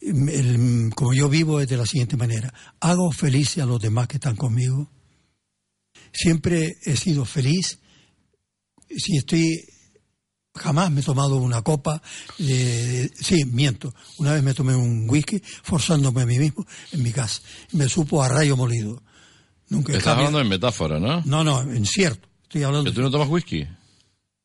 [0.00, 4.06] Mm, el- como yo vivo es de la siguiente manera, hago feliz a los demás
[4.08, 4.90] que están conmigo.
[6.12, 7.80] Siempre he sido feliz.
[8.96, 9.64] Si estoy,
[10.54, 12.00] jamás me he tomado una copa.
[12.38, 13.92] de- sí, miento.
[14.18, 17.42] Una vez me tomé un whisky forzándome a mí mismo en mi casa.
[17.72, 19.02] Me supo a rayo molido.
[19.70, 21.20] Nunca Estás hablando en metáfora, ¿no?
[21.26, 22.27] No, no, en cierto.
[22.48, 23.66] Estoy hablando ¿Que tú no tomas whisky?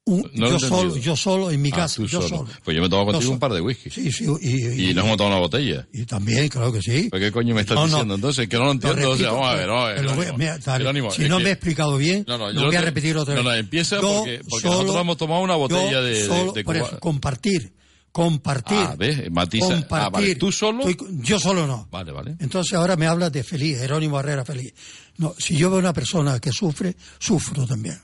[0.05, 2.27] un- no yo solo, yo solo en mi Ah, casa, yo solo.
[2.27, 2.49] solo.
[2.65, 3.89] Pues yo me tomo contigo un par de whisky.
[3.89, 5.87] Sí, sí, y, Y nos hemos tomado una botella.
[5.93, 7.07] y también, claro que sí.
[7.09, 7.87] ¿Pero qué coño me estás No, no.
[7.87, 8.49] diciendo entonces?
[8.49, 9.11] Que no lo entiendo.
[9.11, 10.07] o sea, vamos a ver, vamos a ver.
[10.15, 12.75] voy- mira, Jerónimo, si no que- me he explicado bien, No, no, yo lo voy
[12.75, 13.41] a repetir otra vez.
[13.43, 16.25] No, no, empieza Yo porque, porque solo- nosotros hemos tomado una botella yo de, de,
[16.25, 16.87] solo, de por Cuba.
[16.89, 17.71] eso, compartir,
[18.13, 18.77] compartir.
[18.79, 19.29] Ah, ¿ves?
[19.29, 19.65] Matiza.
[19.65, 19.97] Compartir.
[20.05, 20.35] Ah, vale.
[20.35, 20.87] ¿Tú solo?
[20.87, 21.89] Estoy yo solo no.
[21.91, 22.37] Vale, vale.
[22.39, 24.73] Entonces ahora me hablas de feliz, Jerónimo Herrera feliz.
[25.17, 27.99] No, si yo veo una persona que sufre, sufro también.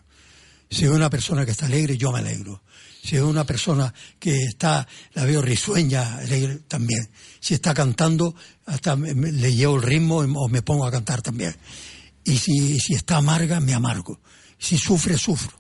[0.70, 2.62] Si veo una persona que está alegre, yo me alegro.
[3.02, 7.10] Si veo una persona que está, la veo risueña, alegre, también.
[7.40, 11.22] Si está cantando, hasta me- me- le llevo el ritmo o me pongo a cantar
[11.22, 11.56] también.
[12.26, 14.20] Y si, si está amarga, me amargo.
[14.58, 15.59] Si sufre, sufro.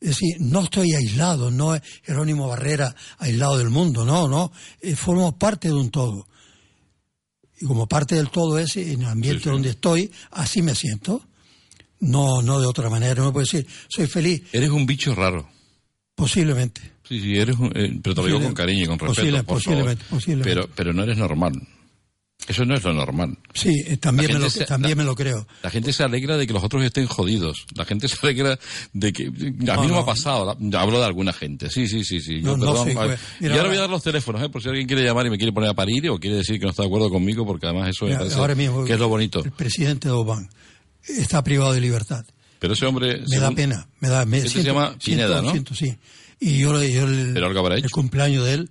[0.00, 4.52] Es decir, no estoy aislado, no es Jerónimo Barrera aislado del mundo, no, no.
[4.80, 6.26] Eh, formamos parte de un todo.
[7.60, 9.50] Y como parte del todo ese, en el ambiente Sí, sí.
[9.50, 11.22] donde estoy, así me siento.
[12.00, 13.22] No, no de otra manera.
[13.22, 15.48] No puedo decir, soy feliz, Eres un bicho raro.
[16.14, 16.80] posiblemente.
[17.08, 19.42] Sí, sí, eres un, eh, pero te lo digo con cariño y con respeto, posible-
[19.44, 20.18] por posiblemente, favor.
[20.18, 20.50] posiblemente.
[20.62, 21.52] Pero, pero no eres normal.
[22.48, 23.36] Eso no es lo normal.
[23.54, 25.46] Sí, eh, también, me lo, se- también la- me lo creo.
[25.62, 27.66] La gente se alegra de que los otros estén jodidos.
[27.74, 28.58] La gente se alegra
[28.92, 29.26] de que...
[29.26, 29.98] A mí no, No, me no.
[29.98, 30.56] ha pasado.
[30.78, 31.70] Hablo de alguna gente.
[31.70, 32.20] Sí, sí, sí.
[32.20, 32.40] sí.
[32.40, 33.08] Yo, No, no perdón, soy vale.
[33.16, 33.20] juez.
[33.40, 34.48] Mira, y ahora voy a dar los teléfonos, ¿eh?
[34.48, 36.64] por si alguien quiere llamar y me quiere poner a parir o quiere decir que
[36.66, 38.98] no está de acuerdo conmigo, porque además eso me Mira, parece ahora mismo, que es
[38.98, 39.44] lo bonito.
[39.44, 40.48] El presidente de Obama
[41.02, 42.24] está privado de libertad.
[42.58, 43.18] Pero ese hombre...
[43.28, 44.24] Me da según- pena, me da.
[44.24, 45.50] Me, Este se llama Pineda, ¿no?
[45.50, 45.96] siento, sí.
[46.40, 48.70] Y yo, yo el, Pero algo habrá el cumpleaños de él,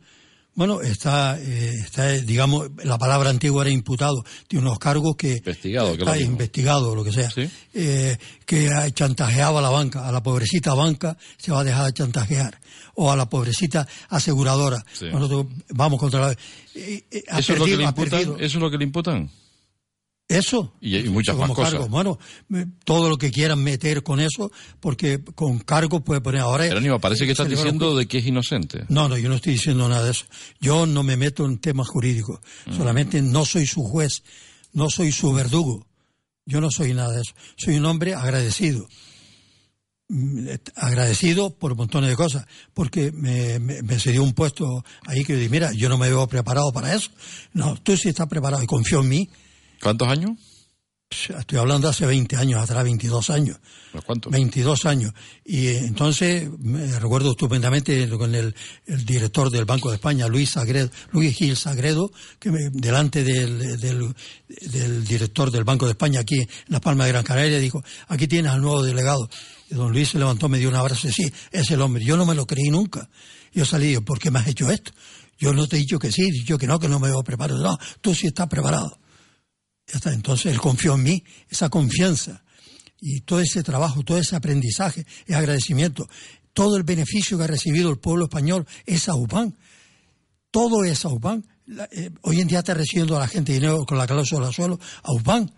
[0.55, 5.33] bueno, está, eh, está, eh, digamos, la palabra antigua era imputado, tiene unos cargos que
[5.37, 7.49] Investigado, que lo investigado, lo que sea, Sí.
[7.73, 11.85] eh, que ha- chantajeaba a la banca, a la pobrecita banca se va a dejar
[11.87, 12.59] de chantajear,
[12.95, 14.83] o a la pobrecita aseguradora.
[14.93, 15.05] Sí.
[15.11, 16.31] Nosotros vamos contra la.
[16.75, 18.21] eh, ¿Eso es, lo que le imputan?
[18.21, 19.29] ¿Eso es lo que le imputan?
[20.27, 20.73] Eso.
[20.81, 21.73] Y- y muchas más cosas.
[21.73, 21.87] cargo.
[21.87, 22.17] Bueno,
[22.83, 26.63] todo lo que quieran meter con eso, porque con cargo puede poner ahora.
[26.65, 28.85] Jerónimo, parece que estás diciendo de que es inocente.
[28.89, 30.25] No, no, yo no estoy diciendo nada de eso.
[30.59, 32.39] Yo no me meto en temas jurídicos.
[32.65, 32.75] Mm.
[32.75, 34.23] Solamente no soy su juez,
[34.73, 35.85] no soy su verdugo.
[36.47, 37.33] Yo no soy nada de eso.
[37.55, 38.87] Soy un hombre agradecido.
[40.07, 45.23] Mm, Agradecido por montones de cosas, porque me, me, me se dio un puesto ahí
[45.23, 47.09] que yo dije, mira, yo no me veo preparado para eso.
[47.53, 49.29] No, tú sí estás preparado y confío en mí.
[49.85, 50.31] ¿Cuántos años?
[51.11, 53.59] Estoy hablando hace 20 años atrás, 22 años.
[53.93, 54.31] ¿Los cuántos?
[54.31, 55.13] 22 años.
[55.45, 58.55] Y eh, entonces me recuerdo estupendamente con el,
[58.87, 63.79] el director del Banco de España, Luis Sagredo, Luis Gil Sagredo, que me- delante del,
[63.79, 64.15] del,
[64.71, 68.27] del director del Banco de España aquí en La Palma de Gran Canaria, dijo, aquí
[68.27, 69.29] tienes al nuevo delegado.
[69.69, 72.03] Y don Luis se levantó, me dio un abrazo y sí, es el hombre.
[72.03, 73.07] Yo no me lo creí nunca.
[73.53, 74.91] Yo salí, yo, ¿por qué me has hecho esto?
[75.37, 77.23] Yo no te he dicho que sí, he dicho que no, que no me veo
[77.23, 77.61] preparado.
[77.61, 78.97] No, tú sí estás preparado.
[79.87, 82.43] Ya está, entonces él confió en mí, esa confianza
[82.99, 86.07] y todo ese trabajo, todo ese aprendizaje, es agradecimiento.
[86.53, 89.55] Todo el beneficio que ha recibido el pueblo español es a UPAN.
[90.51, 91.45] Todo es a UPAN.
[91.67, 94.79] La- eh, hoy en día está recibiendo a la gente dinero con la cláusula suelo
[95.03, 95.51] a UPAN.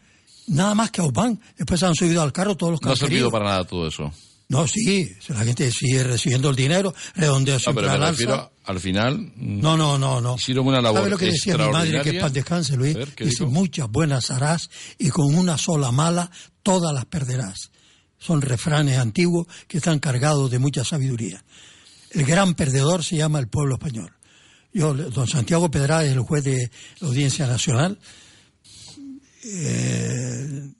[0.48, 1.40] Nada más que a UPAN.
[1.58, 3.88] Después se han subido al carro todos los que No ha servido para nada todo
[3.88, 4.12] eso.
[4.50, 8.12] No, sí, la gente sigue recibiendo el dinero, redondeo No, siempre pero me al alza.
[8.12, 10.36] refiero, al final, mm, No, no, no, no.
[10.36, 12.94] Hicieron una labor ¿Sabe lo que decía mi madre, que paz descanse, Luis?
[12.94, 16.32] Ver, ¿qué Dice, muchas buenas harás y con una sola mala
[16.64, 17.72] todas las perderás.
[18.18, 21.44] Son refranes antiguos que están cargados de mucha sabiduría.
[22.12, 24.14] El gran perdedor se llama el pueblo español.
[24.74, 28.00] Yo, don Santiago Pedra es el juez de la Audiencia Nacional.
[29.50, 30.72] Eh,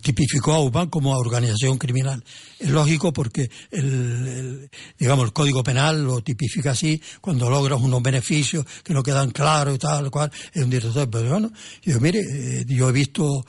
[0.00, 2.22] tipificó a UPAN como organización criminal.
[2.58, 8.66] Es lógico porque el, digamos el Código Penal lo tipifica así cuando logras unos beneficios
[8.82, 11.08] que no quedan claros y tal cual es un director.
[11.08, 13.46] Pero bueno, yo mire, eh, yo he visto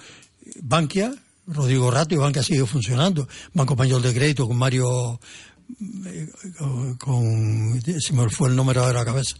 [0.61, 1.13] Bankia,
[1.47, 3.27] Rodrigo Rato y Bankia sigue funcionando.
[3.53, 5.19] Banco Español de Crédito con Mario
[6.05, 6.29] eh,
[6.99, 9.35] con, se me fue el número de la cabeza,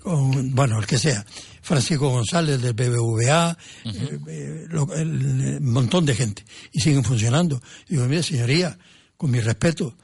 [0.00, 1.24] con, bueno, el que sea,
[1.62, 7.62] Francisco González del BBVA, eh, eh, lo- el, el montón de gente, y siguen funcionando.
[7.88, 8.76] Digo, mire, señoría,
[9.16, 9.96] con mi respeto,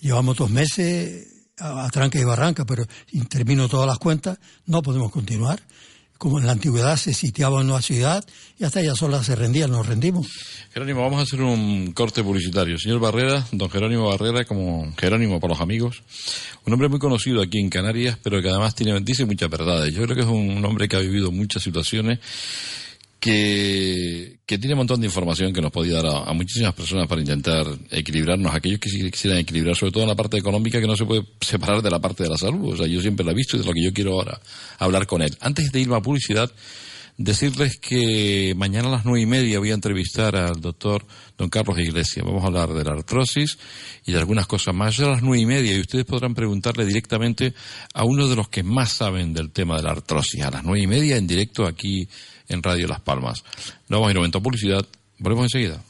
[0.00, 1.26] llevamos dos meses
[1.58, 5.60] a, a tranca y barranca, pero si termino todas las cuentas, no podemos continuar.
[6.18, 8.24] Como en la antigüedad se sitiaba una ciudad
[8.58, 10.28] y hasta ella sola se rendía, nos rendimos.
[10.72, 12.78] Jerónimo, vamos a hacer un corte publicitario.
[12.78, 16.02] Señor Barrera, don Jerónimo Barrera, como Jerónimo para los amigos,
[16.64, 19.92] un hombre muy conocido aquí en Canarias, pero que además tiene, dice muchas verdades.
[19.92, 22.20] Yo creo que es un hombre que ha vivido muchas situaciones
[23.24, 27.22] que, que tiene un montón de información que nos podía dar a, muchísimas personas para
[27.22, 31.06] intentar equilibrarnos, aquellos que quisieran equilibrar, sobre todo en la parte económica que no se
[31.06, 32.74] puede separar de la parte de la salud.
[32.74, 34.38] O sea, yo siempre la he visto y de lo que yo quiero ahora
[34.78, 35.34] hablar con él.
[35.40, 36.52] Antes de irme a publicidad,
[37.16, 41.06] decirles que mañana a las nueve y media voy a entrevistar al doctor
[41.38, 42.26] don Carlos Iglesias.
[42.26, 43.56] Vamos a hablar de la artrosis
[44.04, 45.00] y de algunas cosas más.
[45.00, 47.54] A las nueve y media y ustedes podrán preguntarle directamente
[47.94, 50.42] a uno de los que más saben del tema de la artrosis.
[50.42, 52.06] A las nueve y media en directo aquí
[52.48, 53.44] en Radio Las Palmas.
[53.88, 54.86] No vamos a ir un momento a publicidad.
[55.18, 55.82] Volvemos enseguida.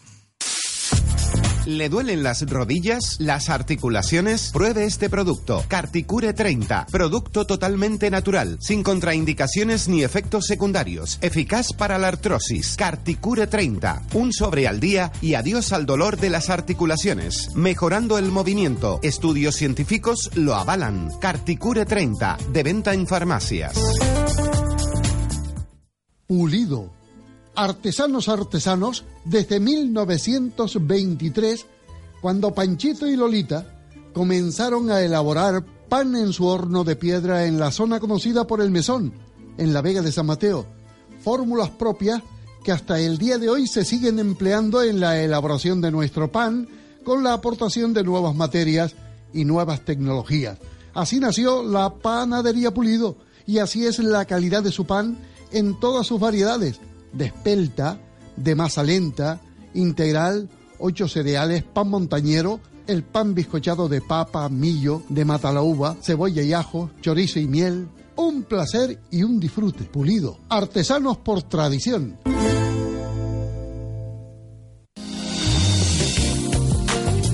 [1.66, 3.16] ¿Le duelen las rodillas?
[3.20, 4.50] ¿Las articulaciones?
[4.52, 5.64] Pruebe este producto.
[5.66, 6.86] Carticure 30.
[6.90, 11.18] Producto totalmente natural, sin contraindicaciones ni efectos secundarios.
[11.22, 12.76] Eficaz para la artrosis.
[12.76, 14.02] Carticure 30.
[14.12, 17.54] Un sobre al día y adiós al dolor de las articulaciones.
[17.54, 19.00] Mejorando el movimiento.
[19.02, 21.12] Estudios científicos lo avalan.
[21.18, 22.36] Carticure 30.
[22.52, 23.74] De venta en farmacias.
[26.26, 26.90] Pulido.
[27.54, 31.66] Artesanos artesanos desde 1923,
[32.20, 33.66] cuando Panchito y Lolita
[34.12, 38.70] comenzaron a elaborar pan en su horno de piedra en la zona conocida por el
[38.70, 39.12] Mesón,
[39.58, 40.66] en la Vega de San Mateo.
[41.22, 42.22] Fórmulas propias
[42.64, 46.66] que hasta el día de hoy se siguen empleando en la elaboración de nuestro pan
[47.04, 48.96] con la aportación de nuevas materias
[49.32, 50.58] y nuevas tecnologías.
[50.94, 55.18] Así nació la panadería Pulido y así es la calidad de su pan
[55.54, 56.80] en todas sus variedades,
[57.12, 57.98] de espelta,
[58.36, 59.40] de masa lenta,
[59.72, 66.52] integral, ocho cereales, pan montañero, el pan bizcochado de papa, millo, de matalauba, cebolla y
[66.52, 67.88] ajo, chorizo y miel.
[68.16, 69.84] Un placer y un disfrute.
[69.84, 70.38] Pulido.
[70.48, 72.18] Artesanos por tradición.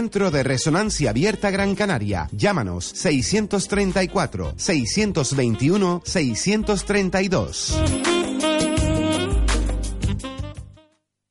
[0.00, 2.26] de Resonancia Abierta Gran Canaria.
[2.32, 7.78] Llámanos 634 621 632.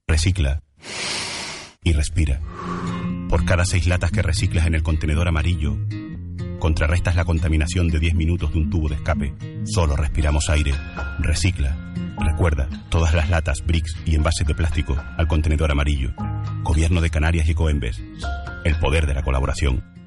[0.07, 0.61] Recicla.
[1.83, 2.41] Y respira.
[3.27, 5.75] Por cada seis latas que reciclas en el contenedor amarillo,
[6.59, 9.33] contrarrestas la contaminación de 10 minutos de un tubo de escape.
[9.65, 10.73] Solo respiramos aire.
[11.19, 11.75] Recicla.
[12.19, 16.13] Recuerda, todas las latas, bricks y envases de plástico al contenedor amarillo.
[16.63, 18.01] Gobierno de Canarias y Coembes.
[18.65, 19.98] El poder de la colaboración.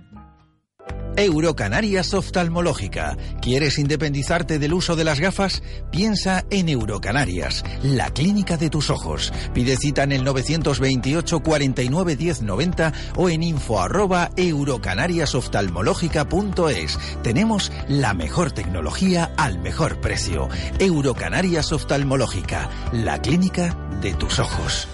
[1.16, 3.16] Eurocanarias Oftalmológica.
[3.40, 5.62] ¿Quieres independizarte del uso de las gafas?
[5.90, 9.32] Piensa en Eurocanarias, la clínica de tus ojos.
[9.52, 16.98] Pide cita en el 928 49 10 90 o en info arroba eurocanariasoftalmológica.es.
[17.22, 20.48] Tenemos la mejor tecnología al mejor precio.
[20.78, 24.88] Eurocanarias Oftalmológica, la clínica de tus ojos.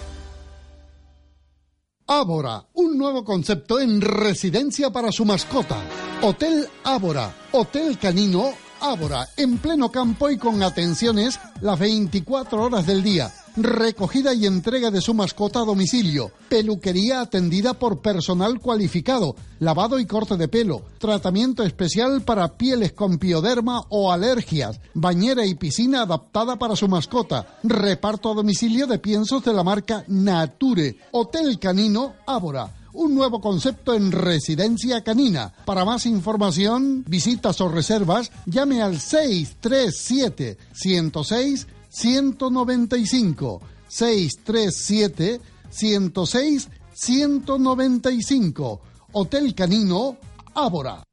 [2.11, 5.77] Ábora, un nuevo concepto en residencia para su mascota.
[6.23, 13.03] Hotel Ábora, Hotel Canino Ábora, en pleno campo y con atenciones las 24 horas del
[13.03, 13.31] día.
[13.61, 16.31] Recogida y entrega de su mascota a domicilio.
[16.47, 19.35] Peluquería atendida por personal cualificado.
[19.59, 20.83] Lavado y corte de pelo.
[20.97, 24.79] Tratamiento especial para pieles con pioderma o alergias.
[24.93, 27.59] Bañera y piscina adaptada para su mascota.
[27.63, 30.97] Reparto a domicilio de piensos de la marca Nature.
[31.11, 35.53] Hotel Canino Ábora un nuevo concepto en residencia canina.
[35.65, 48.81] Para más información, visitas o reservas, llame al 637 106 195 637 106 195
[49.13, 50.17] Hotel Canino
[50.53, 51.03] Ábora.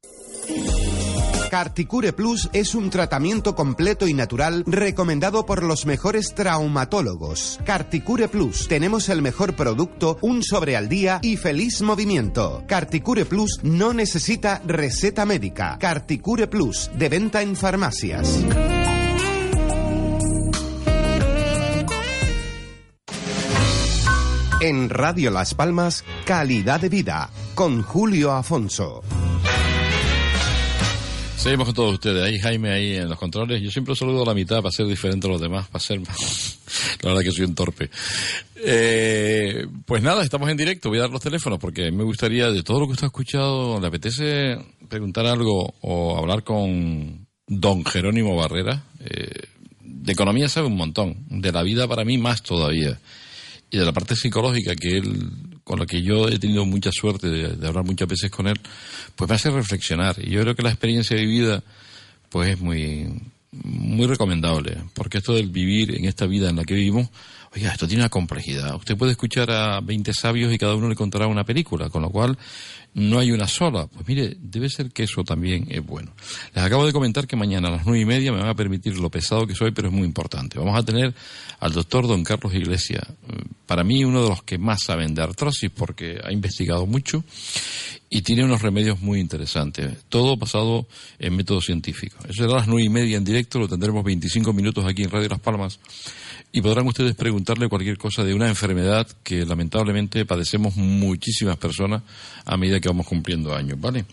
[1.49, 7.59] Carticure Plus es un tratamiento completo y natural recomendado por los mejores traumatólogos.
[7.65, 8.67] Carticure Plus.
[8.67, 12.63] Tenemos el mejor producto, un sobre al día y feliz movimiento.
[12.67, 15.77] Carticure Plus no necesita receta médica.
[15.79, 18.43] Carticure Plus, de venta en farmacias.
[24.59, 29.03] En Radio Las Palmas, calidad de vida, con Julio Afonso.
[31.35, 32.23] Seguimos con todos ustedes.
[32.23, 33.61] Ahí Jaime, ahí en los controles.
[33.61, 35.99] Yo siempre saludo a la mitad para ser diferente a los demás, para ser.
[37.03, 37.91] La verdad que soy un torpe.
[38.55, 40.89] Eh, pues nada, estamos en directo.
[40.89, 43.79] Voy a dar los teléfonos porque me gustaría, de todo lo que usted ha escuchado,
[43.79, 44.57] ¿le apetece
[44.89, 48.85] preguntar algo o hablar con don Jerónimo Barrera?
[49.01, 49.43] Eh,
[49.81, 51.25] de economía sabe un montón.
[51.29, 52.99] De la vida para mí más todavía.
[53.69, 55.29] Y de la parte psicológica que él
[55.67, 58.57] con la que yo he tenido mucha suerte de, hablar muchas veces con él,
[59.17, 60.15] pues me hace reflexionar.
[60.17, 61.61] Y yo creo que la experiencia vivida,
[62.29, 63.09] pues es muy,
[63.51, 67.09] muy recomendable, porque esto del vivir en esta vida en la que vivimos,
[67.55, 68.75] oiga, esto tiene una complejidad.
[68.75, 72.09] Usted puede escuchar a 20 sabios y cada uno le contará una película, con lo
[72.09, 72.37] cual
[72.93, 73.87] no hay una sola.
[73.87, 76.11] Pues mire, debe ser que eso también es bueno.
[76.53, 78.97] Les acabo de comentar que mañana a las nueve y media me van a permitir
[78.97, 80.57] lo pesado que soy, pero es muy importante.
[80.57, 81.13] Vamos a tener
[81.59, 83.03] al doctor don Carlos Iglesias,
[83.65, 87.23] para mí uno de los que más saben de artrosis porque ha investigado mucho
[88.09, 90.05] y tiene unos remedios muy interesantes.
[90.09, 90.87] Todo basado
[91.19, 92.17] en método científico.
[92.23, 95.11] Eso será a las nueve y media en directo, lo tendremos 25 minutos aquí en
[95.11, 95.79] Radio Las Palmas
[96.51, 102.03] y podrán ustedes preguntarle cualquier cosa de una enfermedad que lamentablemente padecemos muchísimas personas
[102.45, 104.05] a medida que vamos cumpliendo años, ¿vale?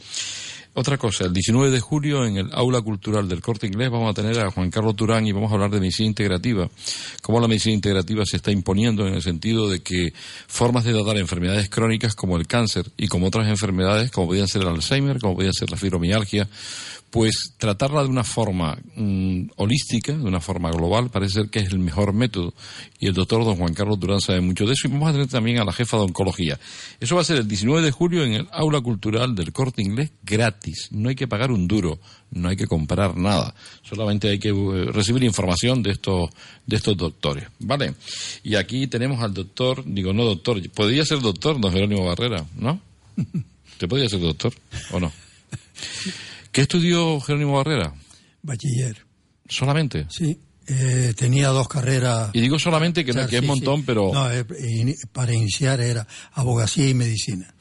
[0.76, 4.14] Otra cosa, el 19 de julio en el Aula Cultural del Corte Inglés vamos a
[4.14, 6.68] tener a Juan Carlos Turán y vamos a hablar de medicina integrativa.
[7.22, 10.12] Cómo la medicina integrativa se está imponiendo en el sentido de que
[10.48, 14.62] formas de tratar enfermedades crónicas como el cáncer y como otras enfermedades, como podían ser
[14.62, 16.48] el Alzheimer, como podía ser la fibromialgia,
[17.14, 21.68] pues tratarla de una forma mm, holística, de una forma global, parece ser que es
[21.68, 22.54] el mejor método.
[22.98, 24.88] Y el doctor don Juan Carlos Durán sabe mucho de eso.
[24.88, 26.58] Y vamos a tener también a la jefa de oncología.
[26.98, 30.10] Eso va a ser el 19 de julio en el aula cultural del corte inglés
[30.24, 30.88] gratis.
[30.90, 32.00] No hay que pagar un duro,
[32.32, 33.54] no hay que comprar nada.
[33.84, 36.30] Solamente hay que eh, recibir información de estos,
[36.66, 37.46] de estos doctores.
[37.60, 37.94] ¿Vale?
[38.42, 42.80] Y aquí tenemos al doctor, digo, no doctor, podría ser doctor, don Jerónimo Barrera, ¿no?
[43.78, 44.52] ¿Te podría ser doctor
[44.90, 45.12] o no?
[46.54, 47.92] ¿Qué estudió Jerónimo Barrera?
[48.42, 49.04] Bachiller.
[49.48, 50.06] ¿Solamente?
[50.08, 50.38] Sí.
[50.68, 52.30] Eh, tenía dos carreras.
[52.32, 54.12] Y digo solamente que, no, que es montón, pero.
[54.14, 54.44] No, eh,
[55.12, 57.52] para iniciar era abogacía y medicina.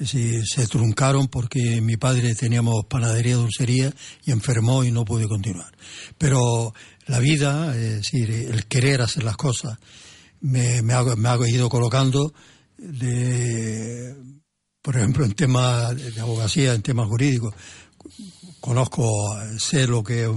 [0.00, 3.94] se truncaron porque mi padre teníamos panadería, dulcería
[4.24, 5.72] y enfermó y no pude continuar.
[6.18, 6.74] Pero
[7.06, 9.78] la vida, es decir, el querer hacer las cosas,
[10.40, 12.34] me, me, ha, me ha ido colocando
[12.78, 14.12] de,
[14.82, 17.54] por ejemplo, en temas de abogacía, en temas jurídicos,
[18.60, 19.12] conozco,
[19.58, 20.30] sé lo que es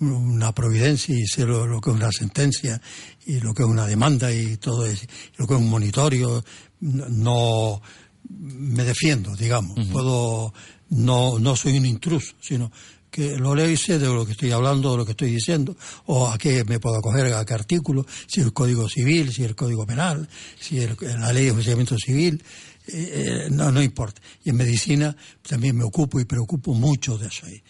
[0.00, 2.80] una providencia y sé lo, que es una sentencia
[3.26, 5.06] y lo que es una demanda y todo eso,
[5.36, 6.44] lo que es un monitorio,
[6.80, 7.82] no
[8.28, 10.54] me defiendo, digamos, puedo,
[10.90, 12.70] no, no soy un intruso, sino
[13.10, 15.76] que lo leo y sé de lo que estoy hablando, de lo que estoy diciendo,
[16.06, 19.56] o a qué me puedo acoger, a qué artículo, si el Código Civil, si el
[19.56, 22.42] Código Penal, si la Ley de Enjuiciamiento Civil,
[22.92, 24.20] eh, no, no importa.
[24.44, 25.16] Y en medicina
[25.46, 27.62] también me ocupo y preocupo mucho de eso ahí.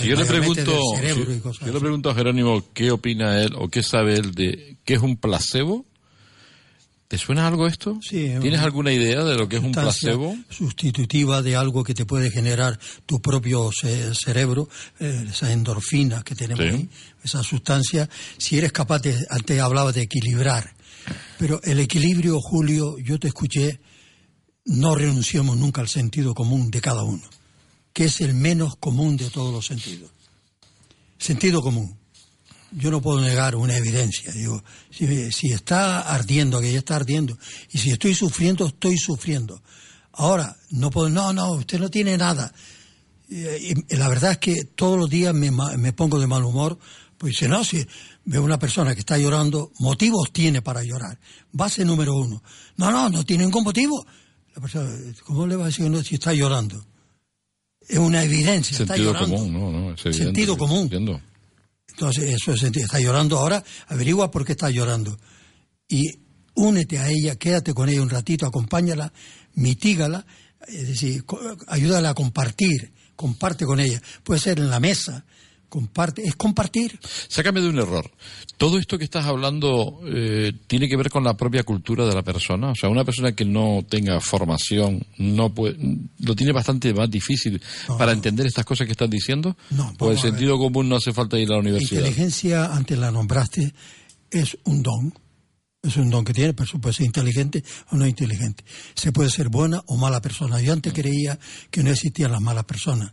[0.00, 0.78] si yo le pregunto,
[1.64, 5.00] yo le pregunto a Jerónimo qué opina él o qué sabe él de qué es
[5.00, 5.86] un placebo,
[7.08, 7.98] ¿te suena algo esto?
[8.02, 10.36] Sí, ¿Tienes alguna idea de lo que es un placebo?
[10.48, 14.68] Sustitutiva de algo que te puede generar tu propio cerebro,
[14.98, 16.88] eh, esas endorfinas que tenemos ahí,
[17.22, 18.08] esa sustancia.
[18.38, 20.74] Si eres capaz de, antes hablaba de equilibrar,
[21.38, 23.80] pero el equilibrio, Julio, yo te escuché
[24.64, 27.22] no renunciemos nunca al sentido común de cada uno,
[27.92, 30.10] que es el menos común de todos los sentidos.
[31.18, 31.96] Sentido común.
[32.72, 34.32] Yo no puedo negar una evidencia.
[34.32, 37.36] Digo, si, está ardiendo, que ya está ardiendo,
[37.70, 39.62] y si estoy sufriendo, estoy sufriendo.
[40.12, 42.52] Ahora, no puedo, no, no, usted no tiene nada.
[43.28, 46.78] Y, la verdad es que todos los días me, me pongo de mal humor,
[47.18, 47.86] pues dice, no, si
[48.24, 51.18] veo una persona que está llorando, motivos tiene para llorar.
[51.52, 52.42] Base número uno.
[52.76, 54.06] No, no, no tiene ningún motivo
[54.54, 54.90] la persona,
[55.24, 56.84] ¿cómo le va a decir uno si está llorando?
[57.88, 58.76] Es una evidencia.
[58.76, 60.90] Sentido común, no, no, es Sentido común.
[61.88, 62.86] Entonces, eso es sentido.
[62.86, 65.18] Está llorando ahora, averigua por qué está llorando.
[65.88, 66.20] Y
[66.54, 69.12] únete a ella, quédate con ella un ratito, acompáñala,
[69.54, 70.24] mitígala,
[70.66, 71.24] es decir,
[71.66, 74.00] ayúdala a compartir, comparte con ella.
[74.22, 75.24] Puede ser en la mesa,
[75.72, 77.00] comparte, es compartir.
[77.28, 78.10] Sácame de un error.
[78.58, 82.22] Todo esto que estás hablando eh, tiene que ver con la propia cultura de la
[82.22, 82.72] persona.
[82.72, 85.78] O sea, una persona que no tenga formación no puede,
[86.18, 87.62] lo tiene bastante más difícil
[87.96, 89.56] para entender estas cosas que estás diciendo.
[89.70, 92.00] No, Por el sentido común no hace falta ir a la universidad.
[92.00, 93.72] Inteligencia, antes la nombraste,
[94.30, 95.14] es un don.
[95.82, 98.62] Es un don que tiene, pero puede ser inteligente o no inteligente.
[98.94, 100.60] Se puede ser buena o mala persona.
[100.60, 101.38] Yo antes creía
[101.70, 103.12] que no existían las malas personas.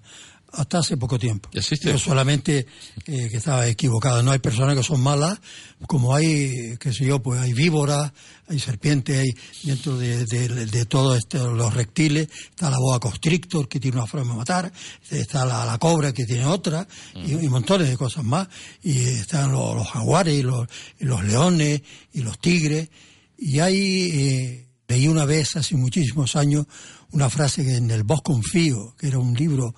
[0.51, 1.49] Hasta hace poco tiempo.
[1.53, 1.91] ¿Ya existe?
[1.91, 2.65] Yo solamente
[3.05, 4.23] eh, que estaba equivocado.
[4.23, 5.39] No hay personas que son malas,
[5.85, 8.11] como hay, qué sé yo, pues hay víboras,
[8.47, 9.29] hay serpientes, hay
[9.63, 14.31] dentro de, de, de todos los reptiles, está la boa constrictor que tiene una forma
[14.31, 14.73] de matar,
[15.11, 18.47] está la, la cobra que tiene otra, y, y montones de cosas más,
[18.81, 20.67] y están los, los jaguares y los,
[20.99, 21.81] y los leones
[22.11, 22.89] y los tigres,
[23.37, 26.65] y hay, eh, leí una vez hace muchísimos años
[27.11, 29.73] una frase que en el Bosque Confío, que era un libro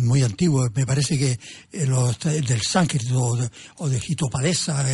[0.00, 1.38] muy antiguo, me parece que
[1.72, 4.00] eh, los, del sánscrito o de, o de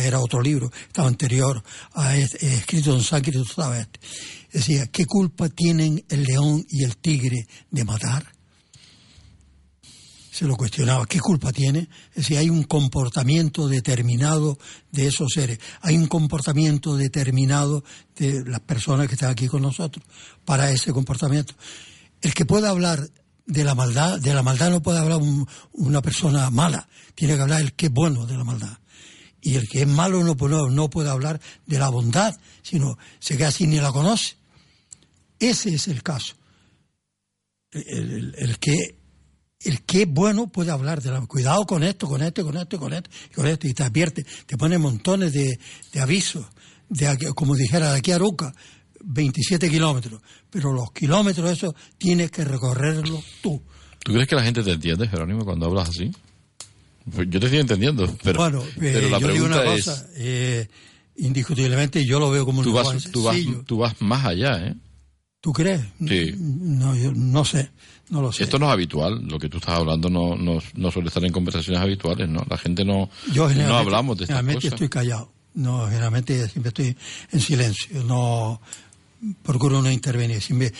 [0.05, 3.99] era otro libro, estaba anterior a este, escrito en sánscrito estaba este.
[4.51, 8.25] Decía, ¿qué culpa tienen el león y el tigre de matar?
[10.31, 11.89] Se lo cuestionaba, ¿qué culpa tiene?
[12.15, 14.57] Es hay un comportamiento determinado
[14.91, 17.83] de esos seres, hay un comportamiento determinado
[18.15, 20.05] de las personas que están aquí con nosotros
[20.45, 21.53] para ese comportamiento.
[22.21, 23.09] El que pueda hablar
[23.49, 27.41] de la maldad, de la maldad no puede hablar un- una persona mala, tiene que
[27.41, 28.77] hablar el que es bueno de la maldad.
[29.41, 33.37] Y el que es malo no, puede- no puede hablar de la bondad, sino se
[33.37, 34.35] queda así ni la conoce.
[35.39, 36.35] Ese es el caso.
[37.71, 38.97] El, que
[39.61, 42.79] el que es bueno puede hablar de la cuidado con esto, con esto, con esto,
[42.79, 45.59] con esto, con esto, y te advierte, te pone montones de,
[45.91, 46.45] de avisos,
[46.89, 48.53] de como dijera de aquí a Aruca,
[49.03, 53.61] 27 kilómetros, pero los kilómetros esos tienes que recorrerlos tú.
[54.03, 56.11] ¿Tú crees que la gente te entiende, Jerónimo, cuando hablas así?
[57.13, 59.85] Pues yo te estoy entendiendo, pero, bueno, eh, pero la yo digo pregunta una es,
[59.85, 60.67] cosa, eh,
[61.15, 64.67] indiscutiblemente yo lo veo como un tú vas, lenguaje tú, vas, tú vas más allá,
[64.67, 64.75] ¿eh?
[65.41, 65.81] ¿Tú crees?
[66.05, 66.35] Sí.
[66.37, 67.71] No, yo no sé,
[68.09, 68.43] no lo sé.
[68.43, 71.31] Esto no es habitual, lo que tú estás hablando no, no, no suele estar en
[71.31, 72.45] conversaciones habituales, ¿no?
[72.49, 74.73] La gente no, Yo no generalmente- hablamos de estas generalmente cosas.
[74.73, 75.31] estoy callado.
[75.53, 76.95] No, generalmente siempre estoy
[77.31, 78.03] en silencio.
[78.03, 78.61] No
[79.43, 80.41] procuro no intervenir.
[80.41, 80.71] Si me,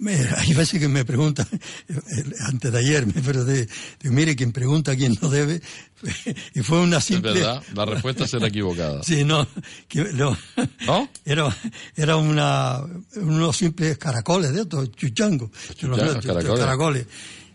[0.00, 1.46] me- hay veces que me preguntan,
[2.48, 3.68] antes de ayer, me pregunté,
[4.00, 5.60] digo, mire, quien pregunta a quien no debe,
[6.54, 7.32] y fue una Es simple...
[7.32, 9.00] verdad, la respuesta será equivocada.
[9.04, 9.46] Sí, no,
[9.88, 10.36] que- no.
[10.86, 11.08] ¿No?
[11.24, 11.56] Era,
[11.96, 12.80] era una,
[13.16, 15.50] unos simples caracoles de estos, chuchangos.
[15.76, 16.58] Chuchangos, caracoles.
[16.60, 17.06] caracoles.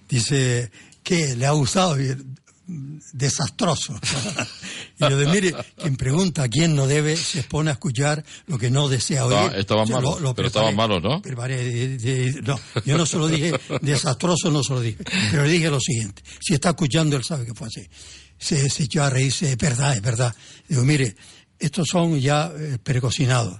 [0.07, 0.71] Dice,
[1.03, 1.35] ¿qué?
[1.35, 1.99] ¿Le ha gustado?
[2.01, 2.15] Y,
[3.13, 3.99] desastroso.
[4.97, 8.57] y yo de, mire, quien pregunta a quién no debe, se expone a escuchar lo
[8.57, 9.35] que no desea oír.
[9.37, 11.21] Estaba- estaban O sea, malos, pero estaban malos, ¿no?
[11.57, 14.97] de- de- no, yo no se lo dije, desastroso no se lo dije,
[15.31, 17.87] pero le dije lo siguiente, si está escuchando él sabe que fue así.
[18.37, 20.33] Se, se echó a reírse, es verdad, es verdad.
[20.67, 21.15] Digo, mire,
[21.59, 23.59] estos son ya eh, precocinados.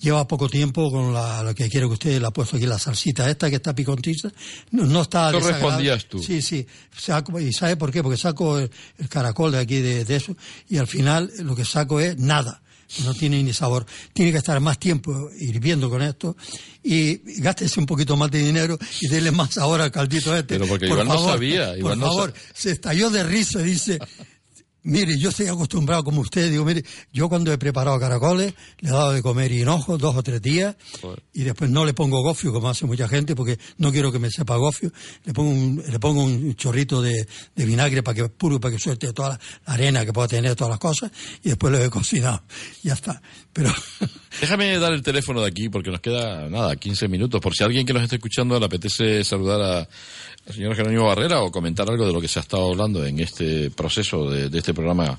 [0.00, 2.78] Lleva poco tiempo con la, lo que quiero que usted le ha puesto aquí, la
[2.78, 4.32] salsita esta que está picontita.
[4.70, 5.52] No, no está desagradable.
[5.52, 6.22] respondías tú.
[6.22, 6.66] Sí, sí.
[6.96, 8.02] Saco, ¿Y sabe por qué?
[8.02, 10.34] Porque saco el, el caracol de aquí de, de eso
[10.68, 12.62] y al final lo que saco es nada.
[13.04, 13.86] No tiene ni sabor.
[14.12, 16.36] Tiene que estar más tiempo hirviendo con esto
[16.82, 20.54] y gástese un poquito más de dinero y dele más ahora al caldito este.
[20.54, 23.64] Pero porque Por no favor, sabía, igual por no favor, se estalló de risa y
[23.66, 23.98] dice,
[24.82, 28.92] mire, yo estoy acostumbrado como usted, digo, mire, yo cuando he preparado caracoles le he
[28.92, 31.22] dado de comer hinojo dos o tres días Joder.
[31.32, 34.30] y después no le pongo gofio como hace mucha gente porque no quiero que me
[34.30, 34.92] sepa gofio,
[35.24, 38.80] le pongo un, le pongo un chorrito de, de vinagre para que puro para que
[38.80, 41.10] suelte toda la, la arena que pueda tener todas las cosas
[41.42, 42.42] y después lo he cocinado.
[42.82, 43.20] Ya está.
[43.52, 43.70] Pero
[44.40, 47.40] Déjame dar el teléfono de aquí porque nos queda, nada, 15 minutos.
[47.40, 49.88] Por si alguien que nos esté escuchando le apetece saludar a-
[50.46, 53.18] al señor Jerónimo Barrera o comentar algo de lo que se ha estado hablando en
[53.20, 55.18] este proceso de, de este programa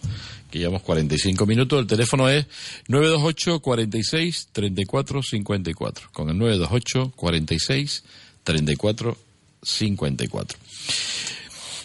[0.50, 1.80] que llevamos 45 minutos.
[1.80, 2.46] El teléfono es
[2.88, 6.10] 928 46 34 54.
[6.14, 8.04] Con el 928 46
[8.44, 9.18] 34
[9.62, 10.58] 54.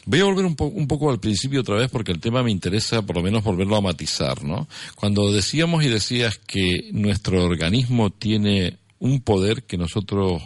[0.08, 2.50] Voy a volver un, po- un poco al principio otra vez porque el tema me
[2.52, 4.68] interesa por lo menos volverlo a matizar, ¿no?
[4.94, 10.40] Cuando decíamos y decías que nuestro organismo tiene un poder que nosotros,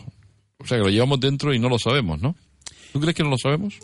[0.58, 2.34] o sea, que lo llevamos dentro y no lo sabemos, ¿no?
[2.92, 3.74] ¿Tú crees que no lo sabemos?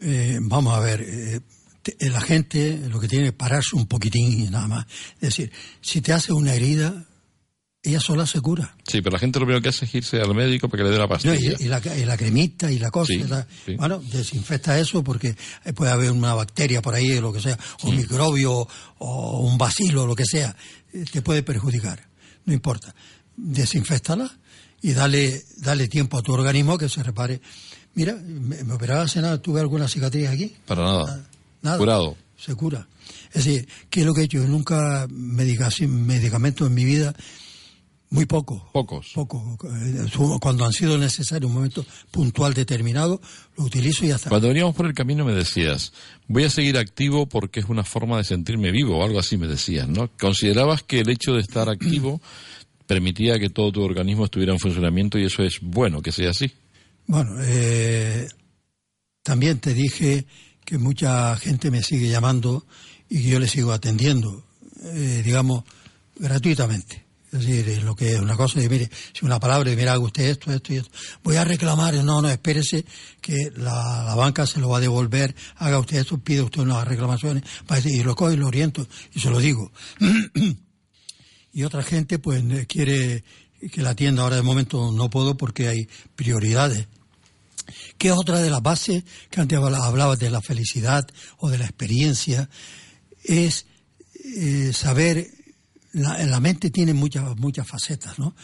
[0.00, 1.40] Eh, vamos a ver, eh,
[1.82, 4.86] te- la gente lo que tiene es pararse un poquitín y nada más.
[5.14, 7.06] Es decir, si te hace una herida,
[7.84, 8.76] ella sola se cura.
[8.86, 10.90] Sí, pero la gente lo primero que hace es irse al médico para que le
[10.90, 11.34] dé la No, pastilla.
[11.58, 13.12] y, y la, y la cremita y la cosa.
[13.12, 13.74] Sí, la- sí.
[13.74, 17.88] Bueno, desinfecta eso porque eh, puede haber una bacteria por ahí, lo que sea, o
[17.88, 18.68] un microbio,
[18.98, 20.54] o un bacilo, lo que sea.
[20.92, 22.06] eh, Te puede perjudicar.
[22.44, 22.94] No importa.
[23.36, 24.30] Desinféctala
[24.80, 27.40] y dale, dale tiempo a tu organismo que se repare.
[27.94, 30.54] Mira, me, me operaba hace nada, tuve alguna cicatriz aquí.
[30.66, 31.26] Para nada.
[31.62, 31.78] Nada.
[31.78, 32.16] Curado.
[32.36, 32.86] se cura.
[33.32, 34.38] Es decir, ¿qué es lo que he hecho?
[34.38, 37.14] Nunca medicación, medicamentos en mi vida,
[38.12, 38.68] muy poco.
[38.72, 39.12] Pocos.
[39.14, 39.56] Poco.
[39.64, 40.06] Eh,
[40.38, 43.22] Cuando han sido necesarios, un momento puntual determinado,
[43.56, 44.28] lo utilizo y ya está.
[44.28, 45.94] Cuando veníamos por el camino me decías,
[46.28, 49.48] voy a seguir activo porque es una forma de sentirme vivo, o algo así me
[49.48, 50.10] decías, ¿no?
[50.20, 52.20] ¿Considerabas que el hecho de estar activo
[52.86, 56.52] permitía que todo tu organismo estuviera en funcionamiento y eso es bueno que sea así?
[57.06, 58.28] Bueno, eh,
[59.22, 60.26] también te dije
[60.66, 62.66] que mucha gente me sigue llamando
[63.08, 64.44] y que yo le sigo atendiendo,
[64.84, 65.64] eh, digamos,
[66.16, 67.11] gratuitamente.
[67.32, 70.24] Es decir, lo que es una cosa, y mire, si una palabra, y haga usted
[70.24, 70.90] esto, esto y esto.
[71.22, 72.84] Voy a reclamar, no, no, espérese
[73.22, 77.42] que la, banca se lo va a devolver, haga usted esto, pide usted unas reclamaciones,
[77.86, 79.72] y lo cojo y lo oriento, y se lo digo.
[81.54, 83.24] y otra gente, pues, quiere
[83.72, 86.86] que la atienda, ahora de momento no puedo porque hay prioridades
[87.96, 91.06] que es otra de las bases que antes hablabas de la felicidad
[91.38, 92.48] o de la experiencia,
[93.22, 93.66] es
[94.24, 95.30] eh, saber,
[95.92, 98.34] la, la mente tiene muchas, muchas facetas, ¿no?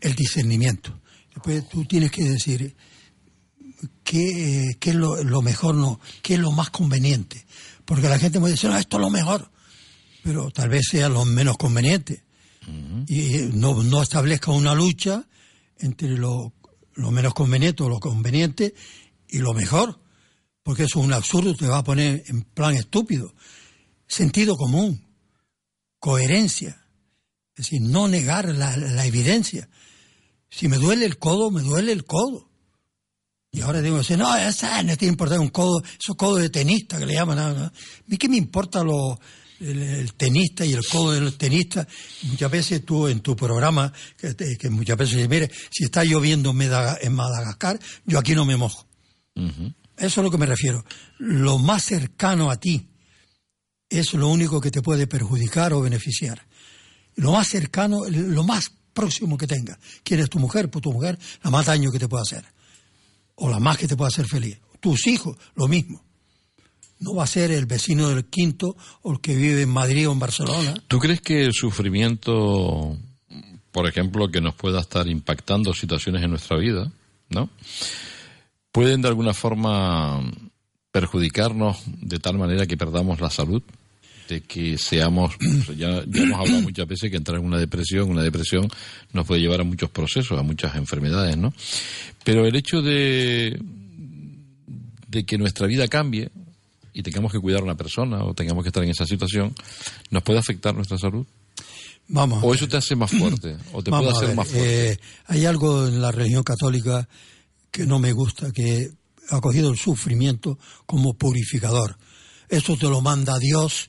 [0.00, 1.00] El discernimiento.
[1.34, 2.76] Después tú tienes que decir
[4.02, 7.44] qué, qué es lo, lo mejor, no, qué es lo más conveniente.
[7.84, 9.50] Porque la gente me dice, no, esto es lo mejor,
[10.22, 12.22] pero tal vez sea lo menos conveniente.
[13.08, 15.26] Y eh, no, no establezca una lucha
[15.78, 16.54] entre lo
[16.94, 18.74] lo menos conveniente o lo conveniente
[19.28, 20.00] y lo mejor,
[20.62, 23.34] porque eso es un absurdo, te va a poner en plan estúpido.
[24.06, 25.04] Sentido común,
[25.98, 26.83] coherencia,
[27.56, 29.68] es decir, no negar la, la evidencia.
[30.50, 32.48] Si me duele el codo, me duele el codo.
[33.52, 37.06] Y ahora digo, no, esa no tiene importancia un codo, esos codos de tenista que
[37.06, 37.36] le llaman.
[37.36, 37.64] ¿no?
[37.64, 37.72] ¿A
[38.06, 39.20] mí qué me importa lo,
[39.60, 41.86] el, el, tenista y el codo del tenista.
[42.22, 46.50] Muchas veces tú en tu programa, que, que muchas veces dices, mire, si está lloviendo
[46.50, 48.86] en Madagascar, yo aquí no me mojo.
[49.36, 49.74] Uh -huh.
[49.96, 50.84] Eso es a lo que me refiero.
[51.18, 52.88] Lo más cercano a ti
[53.88, 56.44] es lo único que te puede perjudicar o beneficiar.
[57.16, 59.78] Lo más cercano, lo más próximo que tenga.
[60.02, 60.70] ¿Quién es tu mujer?
[60.70, 62.44] Pues tu mujer, la más daño que te puede hacer.
[63.36, 64.58] O la más que te puede hacer feliz.
[64.80, 66.04] Tus hijos, lo mismo
[67.04, 70.12] no va a ser el vecino del quinto o el que vive en Madrid o
[70.12, 70.74] en Barcelona.
[70.88, 72.96] ¿Tú crees que el sufrimiento,
[73.70, 76.90] por ejemplo, que nos pueda estar impactando situaciones en nuestra vida,
[77.28, 77.50] ¿no?
[78.72, 80.20] Pueden de alguna forma
[80.90, 83.62] perjudicarnos de tal manera que perdamos la salud?
[84.28, 85.34] De que seamos,
[85.76, 88.68] ya, ya, hemos hablado muchas veces que entrar en una depresión, una depresión
[89.12, 91.52] nos puede llevar a muchos procesos, a muchas enfermedades, ¿no?
[92.24, 93.60] Pero el hecho de,
[95.08, 96.30] de que nuestra vida cambie,
[96.94, 99.52] y tengamos que cuidar a una persona o tengamos que estar en esa situación,
[100.10, 101.26] ¿nos puede afectar nuestra salud?
[102.06, 102.42] Vamos.
[102.42, 103.56] ¿O eso te hace más fuerte?
[103.72, 104.92] ¿O te puede hacer más fuerte?
[104.92, 107.08] Eh, hay algo en la religión católica
[107.70, 108.90] que no me gusta, que
[109.30, 111.96] ha cogido el sufrimiento como purificador.
[112.48, 113.88] Esto te lo manda Dios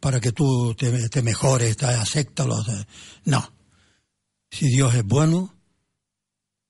[0.00, 2.56] para que tú te, te mejores, te acéptalo.
[3.24, 3.52] No.
[4.50, 5.54] Si Dios es bueno,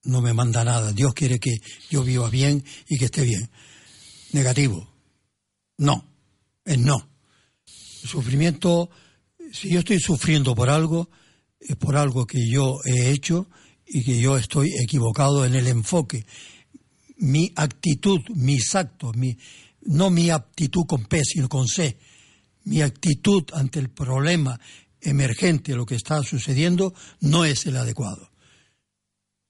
[0.05, 0.93] no me manda nada.
[0.93, 1.57] Dios quiere que
[1.91, 3.51] yo viva bien y que esté bien.
[4.33, 4.93] Negativo.
[5.79, 6.05] No,
[6.65, 7.09] es no.
[7.65, 8.91] Sufrimiento,
[9.53, 11.11] si yo estoy sufriendo por algo,
[11.61, 13.49] es por algo que yo he hecho
[13.87, 16.27] y que yo estoy equivocado en el enfoque.
[17.19, 19.37] Mi actitud, mis actos, mi,
[19.83, 21.99] no mi aptitud con P, sino con C,
[22.67, 24.61] mi actitud ante el problema
[25.01, 28.31] emergente, lo que está sucediendo, no es el adecuado.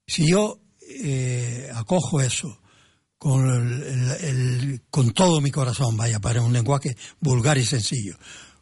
[0.05, 2.59] Si yo eh, acojo eso,
[3.17, 3.43] con,
[5.13, 8.17] todo mi corazón, vaya, para un lenguaje vulgar y sencillo,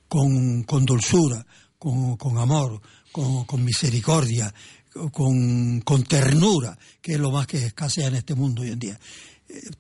[0.08, 1.45] con, dulzura,
[1.78, 2.82] con, amor,
[3.12, 4.53] con, misericordia,
[5.12, 8.99] con, con, ternura, que es lo más que escasea en este mundo hoy en día.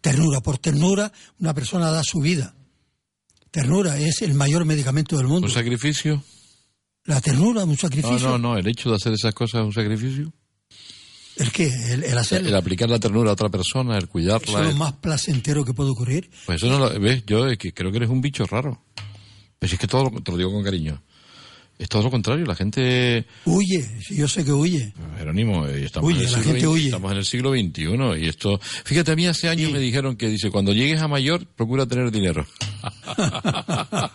[0.01, 2.53] Ternura, por ternura, una persona da su vida.
[3.55, 5.47] Ternura es el mayor medicamento del mundo.
[5.47, 6.21] ¿Un sacrificio?
[7.05, 8.19] La ternura, un sacrificio.
[8.19, 10.33] No, no, no, el hecho de hacer esas cosas es un sacrificio.
[11.37, 11.67] ¿El qué?
[11.93, 12.45] El, el hacer...
[12.45, 14.45] El aplicar la ternura a otra persona, el cuidarla.
[14.45, 16.29] ¿Eso es lo más placentero que puede ocurrir?
[16.45, 16.99] Pues eso no lo...
[16.99, 17.23] ¿Ves?
[17.25, 18.83] Yo es que creo que eres un bicho raro.
[19.57, 21.01] Pero si es que todo, te lo digo con cariño.
[21.77, 23.25] Es todo lo contrario, la gente...
[23.43, 24.93] Huye, yo sé que huye.
[25.17, 26.85] Jerónimo, estamos, huye, en el la siglo gente 20, huye.
[26.85, 28.59] estamos en el siglo XXI y esto...
[28.85, 29.73] Fíjate, a mí hace años Sí.
[29.73, 32.47] me dijeron que, dice, cuando llegues a mayor, procura tener dinero.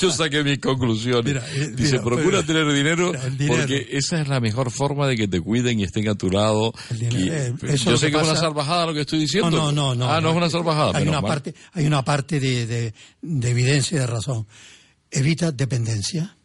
[0.00, 1.24] yo saqué mis conclusiones.
[1.24, 3.56] Mira, eh, dice, mira, procura pero- tener dinero, mira, el dinero.
[3.58, 6.72] porque esa es la mejor forma de que te cuiden y estén a tu lado.
[6.98, 9.50] Y- eh, eso yo sé que es una salvajada lo que estoy diciendo.
[9.50, 10.10] No, no, no, no.
[10.12, 10.92] Ah, no es una salvajada.
[10.94, 11.28] Hay una mal.
[11.28, 14.46] parte, hay una parte de, de, de evidencia y de razón.
[15.10, 16.35] Evita dependencia.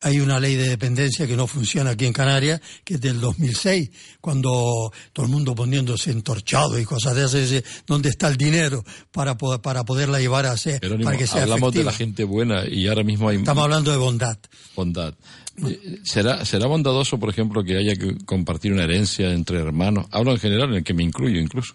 [0.00, 3.90] Hay una ley de dependencia que no funciona aquí en Canarias, que es del 2006,
[4.20, 8.82] cuando todo el mundo poniéndose entorchado y cosas de esas, ¿dónde está el dinero
[9.12, 12.66] para, poder, para poderla llevar a Jerónimo, para que sea hablamos de la gente buena
[12.66, 14.38] y ahora mismo hay Estamos hablando de bondad.
[14.74, 15.14] bondad.
[15.66, 20.06] Eh, ¿Será, ¿Será bondadoso, por ejemplo, que haya que compartir una herencia entre hermanos?
[20.10, 21.74] Hablo en general, en el que me incluyo incluso.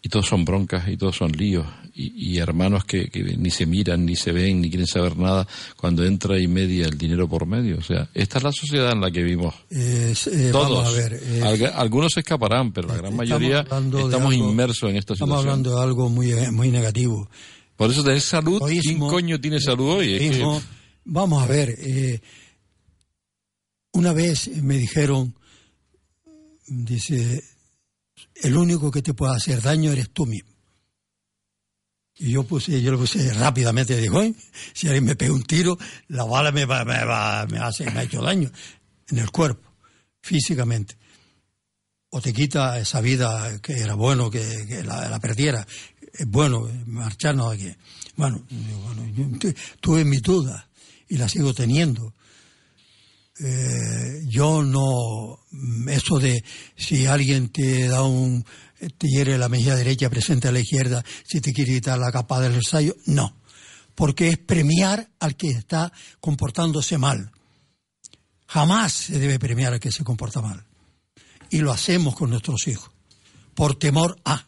[0.00, 1.66] Y todos son broncas y todos son líos.
[1.92, 5.46] Y, y hermanos que, que ni se miran, ni se ven, ni quieren saber nada
[5.76, 7.78] cuando entra y media el dinero por medio.
[7.78, 9.54] O sea, esta es la sociedad en la que vivimos.
[9.70, 10.70] Eh, eh, Todos.
[10.84, 11.12] Vamos a ver.
[11.20, 15.14] eh, Alga- Algunos se escaparán, pero la gran estamos mayoría estamos algo- inmersos en esta
[15.14, 15.48] Estamos situación.
[15.50, 17.28] hablando de algo muy, muy negativo.
[17.76, 20.12] Por eso tener salud, ¿quién coño tiene salud hoy?
[20.14, 20.62] Es que- egoísmo.
[21.06, 22.20] Vamos a ver, eh,
[23.94, 25.34] una vez me dijeron,
[26.66, 27.42] dice,
[28.42, 30.50] el único que te puede hacer daño eres tú mismo.
[32.20, 34.34] Y yo puse, yo lo puse rápidamente, digo, "Ay,
[34.74, 35.78] si alguien me pega un tiro,
[36.08, 38.50] la bala me va, me va- me hace, me ha hecho daño
[39.08, 39.72] en el cuerpo,
[40.20, 40.96] físicamente.
[42.10, 45.66] O te quita esa vida que era bueno que, la, perdiera.
[46.12, 47.78] Es bueno marcharnos de aquí.
[48.16, 48.44] Bueno,
[48.84, 50.64] bueno, yo tu- tuve mis dudas
[51.08, 52.14] y las sigo teniendo.
[53.40, 55.38] Eh, yo no,
[55.88, 56.42] eso de
[56.76, 58.44] si alguien te da un,
[58.78, 62.40] te hiere la mejilla derecha, presenta a la izquierda, si te quiere quitar la capa
[62.40, 63.36] del ensayo, no.
[63.94, 67.32] Porque es premiar al que está comportándose mal.
[68.46, 70.64] Jamás se debe premiar al que se comporta mal.
[71.50, 72.90] Y lo hacemos con nuestros hijos.
[73.54, 74.46] Por temor a.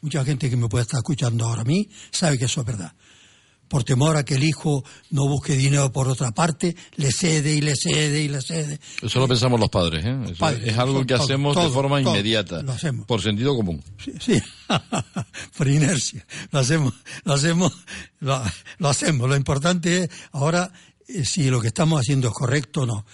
[0.00, 2.92] Mucha gente que me puede estar escuchando ahora a mí sabe que eso es verdad.
[3.72, 7.62] Por temor a que el hijo no busque dinero por otra parte, le cede y
[7.62, 8.78] le cede y le cede.
[9.00, 10.14] Eso lo pensamos los padres, ¿eh?
[10.26, 13.06] Eso padres, es algo que todo, hacemos de forma todo, inmediata, lo hacemos.
[13.06, 13.82] por sentido común.
[13.96, 14.42] Sí, sí.
[15.56, 16.26] por inercia.
[16.50, 16.92] Lo hacemos,
[17.24, 17.72] lo hacemos,
[18.20, 18.42] lo,
[18.76, 19.26] lo hacemos.
[19.26, 20.70] Lo importante es ahora
[21.08, 23.06] eh, si lo que estamos haciendo es correcto o no.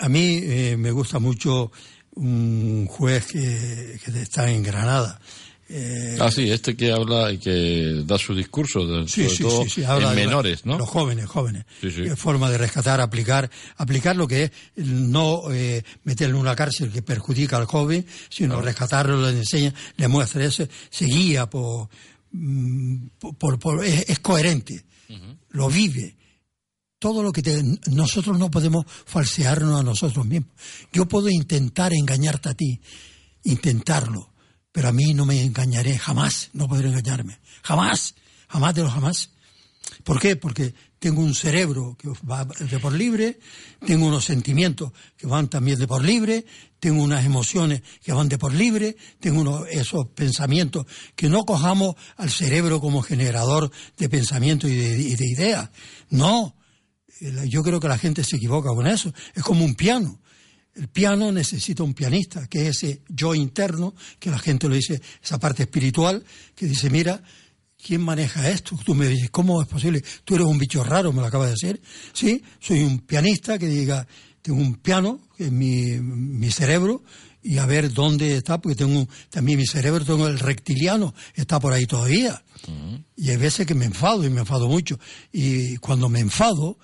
[0.00, 1.70] A mí eh, me gusta mucho
[2.16, 5.20] un juez que, que está en Granada.
[5.68, 9.42] Eh, Ah, sí, este que habla y que da sus discursos, de- Sí, sobre sí,
[9.42, 10.78] todo sí, habla en menores, ¿no?
[10.78, 11.64] Los jóvenes, jóvenes.
[11.80, 12.02] Sí, sí.
[12.02, 16.90] Eh, Forma de rescatar, aplicar, aplicar lo que es no eh, meterlo en una cárcel
[16.92, 21.88] que perjudica al joven, sino rescatarlo, le enseña, le muestra eso, se guía por,
[22.30, 24.84] mm, por, por- por- es, es coherente,
[25.50, 26.14] lo vive.
[26.98, 30.50] Todo lo que te- nosotros no podemos falsearnos a nosotros mismos.
[30.92, 32.80] Yo puedo intentar engañarte a ti,
[33.44, 34.30] intentarlo,
[34.76, 38.14] pero a mí no me engañaré jamás, no podré engañarme, jamás,
[38.46, 39.30] jamás de los jamás.
[40.04, 40.36] ¿Por qué?
[40.36, 43.40] Porque tengo un cerebro que va de por libre,
[43.86, 46.44] tengo unos sentimientos que van también de por libre,
[46.78, 51.96] tengo unas emociones que van de por libre, tengo unos, esos pensamientos que no cojamos
[52.18, 55.70] al cerebro como generador de pensamientos y de, y de ideas.
[56.10, 56.54] No,
[57.20, 59.10] Eh, yo creo que la gente se equivoca con eso.
[59.34, 60.20] Es como un piano.
[60.76, 65.00] El piano necesita un pianista, que es ese yo interno, que la gente lo dice,
[65.22, 66.22] esa parte espiritual,
[66.54, 67.22] que dice, mira,
[67.82, 68.78] ¿quién maneja esto?
[68.84, 70.04] Tú me dices, ¿cómo es posible?
[70.24, 71.80] Tú eres un bicho raro, me lo acabas de decir.
[72.12, 74.06] Sí, soy un pianista que diga,
[74.42, 77.02] tengo un piano, que es mi, mi cerebro,
[77.42, 81.72] y a ver dónde está, porque tengo también mi cerebro, tengo el reptiliano, está por
[81.72, 82.44] ahí todavía.
[83.16, 84.98] Y hay veces que me enfado, y me enfado mucho.
[85.32, 86.78] Y cuando me enfado,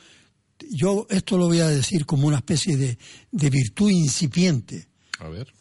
[0.70, 2.98] yo esto lo voy a decir como una especie de,
[3.30, 4.88] de virtud incipiente.
[5.18, 5.52] A ver.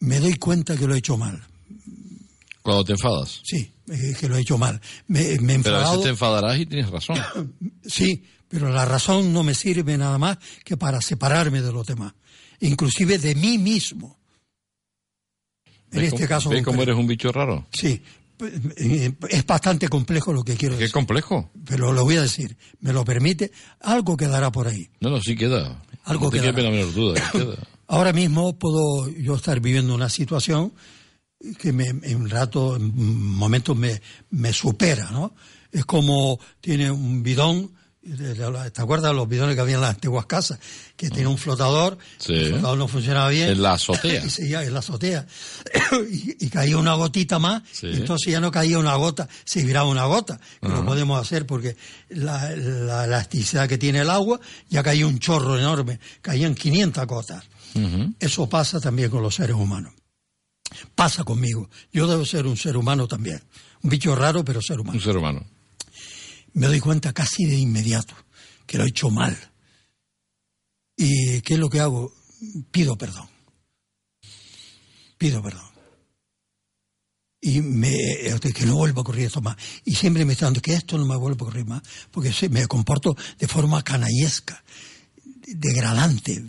[0.00, 1.42] Me doy cuenta que lo he hecho mal.
[2.62, 3.40] Cuando te enfadas.
[3.44, 4.80] Sí, eh, que lo he hecho mal.
[5.06, 7.18] Me, me he Pero a veces te enfadarás y tienes razón.
[7.84, 12.12] Sí, pero la razón no me sirve nada más que para separarme de los demás,
[12.60, 14.18] inclusive de mí mismo.
[15.90, 16.50] En ¿Ves este cómo- caso.
[16.50, 17.66] ¿Ves cómo eres un bicho raro?
[17.72, 18.02] Sí,
[19.28, 21.50] es bastante complejo lo que quiero Qué decir, complejo.
[21.64, 22.56] pero lo voy a decir.
[22.80, 23.50] ¿Me lo permite?
[23.80, 24.88] Algo quedará por ahí.
[25.00, 25.82] No, no, sí queda.
[26.04, 26.52] Algo no te quedará.
[26.56, 27.30] quepa la menor duda.
[27.32, 27.56] que queda.
[27.88, 30.72] Ahora mismo puedo yo estar viviendo una situación
[31.58, 35.34] que me, en un rato, en momentos me, me supera, ¿no?
[35.72, 40.26] Es como tiene un bidón, ¿te acuerdas de los bidones que había en las antiguas
[40.26, 40.58] casas?
[40.96, 42.32] Que tiene un flotador, Sí.
[42.34, 43.48] el flotador no funcionaba bien.
[43.50, 44.24] En la azotea.
[44.26, 45.26] Y seguía en la azotea.
[46.10, 47.88] y, y caía una gotita más, Sí.
[47.92, 50.40] entonces ya no caía una gota, se viraba una gota.
[50.60, 51.76] Que lo podemos hacer porque
[52.08, 57.44] la, la elasticidad que tiene el agua, ya caía un chorro enorme, caían 500 gotas.
[58.18, 59.92] Eso pasa también con los seres humanos.
[60.94, 61.70] Pasa conmigo.
[61.92, 63.42] Yo debo ser un ser humano también.
[63.82, 64.98] Un bicho raro, pero ser humano.
[64.98, 65.46] Un ser humano.
[66.58, 68.16] Me doy cuenta casi de inmediato
[68.66, 69.36] que lo he hecho mal.
[70.96, 72.12] ¿Y qué es lo que hago?
[72.72, 73.28] Pido perdón.
[75.16, 75.70] Pido perdón.
[77.40, 77.96] Y me,
[78.52, 79.56] que no vuelva a ocurrir esto más.
[79.84, 82.66] Y siempre me está dando que esto no me vuelva a ocurrir más, porque me
[82.66, 84.64] comporto de forma canallesca.
[85.46, 86.44] degradante,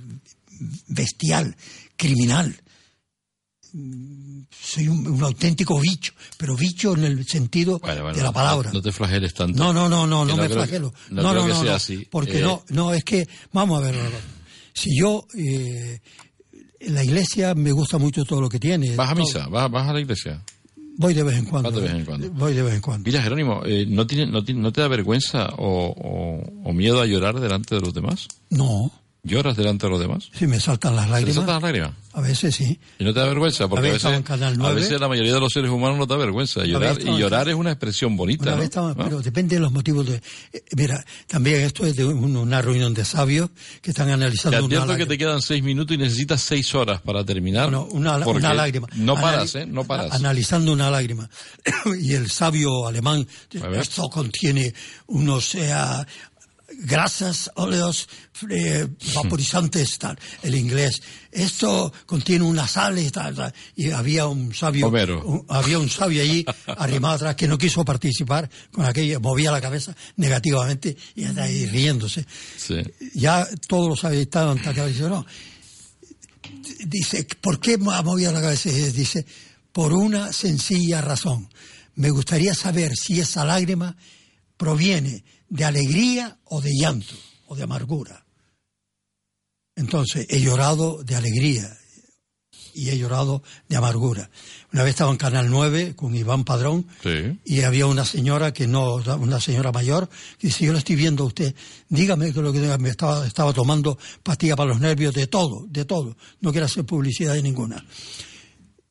[0.88, 1.55] bestial,
[1.95, 2.60] criminal.
[3.72, 8.72] Soy un, un auténtico bicho, pero bicho en el sentido Bueno, bueno, de la palabra.
[8.74, 9.57] No, te flageles tanto.
[9.61, 10.93] No, no, no, no, no me creo- flagelo.
[11.11, 12.07] no No, no, no, no, así.
[12.09, 13.95] porque Eh, no, no, es que, vamos a ver,
[14.74, 15.99] si yo, eh,
[16.80, 18.95] en la iglesia me gusta mucho todo lo que tiene.
[18.95, 19.47] ¿Vas a misa?
[19.47, 20.41] ¿Vas, vas a la iglesia?
[20.97, 21.70] Voy de vez en cuando.
[21.72, 22.30] Vas de vez en cuando.
[22.32, 23.05] Voy de vez en cuando.
[23.05, 26.99] Mira, Jerónimo, eh, ¿no, tiene, no, tiene- ¿no te da vergüenza o, o- o miedo
[27.01, 28.28] a llorar delante de los demás?
[28.49, 28.91] No,
[29.22, 30.30] ¿Lloras delante de los demás?
[30.34, 31.36] si me saltan las ¿Te lágrimas.
[31.36, 31.91] saltan las lágrimas?
[32.13, 32.80] A veces sí.
[32.97, 33.67] ¿Y no te da vergüenza?
[33.67, 34.76] Porque a veces, estaba en Canal a 9.
[34.82, 36.97] veces la mayoría de los seres humanos no da vergüenza llorar.
[36.99, 38.57] Y llorar es una expresión bonita, Una ¿no?
[38.57, 39.03] vez estaba- ¿No?
[39.03, 40.15] pero depende de los motivos de.
[40.53, 43.49] eh, mira, también esto es de un- una reunión de sabios
[43.82, 45.09] que están Te analizando una advierto que lágrima.
[45.09, 47.65] te quedan seis minutos y necesitas seis horas para terminar.
[47.65, 48.88] Bueno, una, lágrima.
[48.95, 49.65] No Anali- paras, ¿eh?
[49.67, 50.11] No paras.
[50.13, 51.30] Analizando una lágrima.
[52.01, 53.28] y el sabio alemán,
[53.76, 54.74] esto contiene
[55.07, 55.72] unos eh,
[56.82, 58.07] grasas, óleos
[58.49, 60.17] eh, vaporizantes, tal.
[60.41, 61.01] El inglés,
[61.32, 63.53] esto contiene unas sales, tal, tal.
[63.75, 68.49] Y había un sabio, un- había un sabio allí arrimado atrás que no quiso participar
[68.71, 72.25] con aquello, movía la cabeza negativamente y anda ahí riéndose
[72.57, 72.75] Sí.
[73.13, 74.91] ya todos los sabios estaban atacados.
[74.91, 75.25] Dice, no.
[76.86, 78.69] Dice, ¿por qué ha movido la cabeza?
[78.69, 79.25] Y Dice,
[79.71, 81.49] por una sencilla razón.
[81.95, 83.95] Me gustaría saber si esa lágrima
[84.57, 87.16] proviene de alegría o de llanto
[87.47, 88.26] o de amargura.
[89.76, 91.76] Entonces, he llorado de alegría
[92.74, 94.30] y he llorado de amargura.
[94.72, 97.39] Una vez estaba en Canal 9 con Iván Padrón Sí.
[97.45, 101.24] y había una señora que no, una señora mayor, que dice, yo lo estoy viendo
[101.24, 101.56] a usted,
[101.88, 105.86] dígame que lo que me estaba, estaba tomando pastillas para los nervios, de todo, de
[105.86, 106.16] todo.
[106.41, 107.84] No quiero hacer publicidad de ninguna.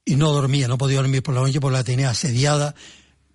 [0.05, 2.75] Y no dormía, no podía dormir por la noche porque la tenía asediada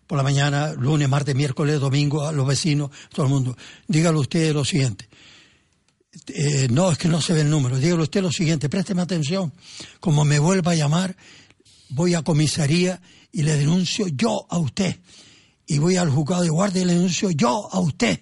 [0.08, 3.58] por la mañana, lunes, martes, miércoles, domingo, a los vecinos, todo el mundo.
[3.88, 5.08] Dígale usted lo siguiente.
[6.28, 7.78] Eh, no, es que no se ve el número.
[7.78, 9.54] Dígale usted lo siguiente, présteme atención.
[10.00, 11.16] Como me vuelva a llamar,
[11.90, 13.02] voy a comisaría
[13.32, 15.00] y le denuncio yo a usted.
[15.66, 18.22] Y voy al juzgado de guardia y le denuncio yo a usted.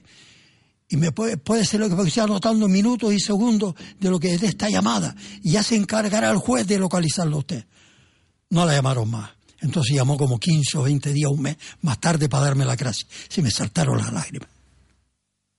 [0.88, 4.34] Y me puede, puede ser lo que estoy anotando minutos y segundos de lo que
[4.34, 5.16] es de esta llamada.
[5.42, 7.66] Y ya se encargará el juez de localizarlo a usted.
[8.50, 9.32] No la llamaron más.
[9.62, 13.08] Entonces llamó como 15 o 20 días, un mes más tarde para darme la gracia.
[13.30, 14.50] Se me saltaron las lágrimas.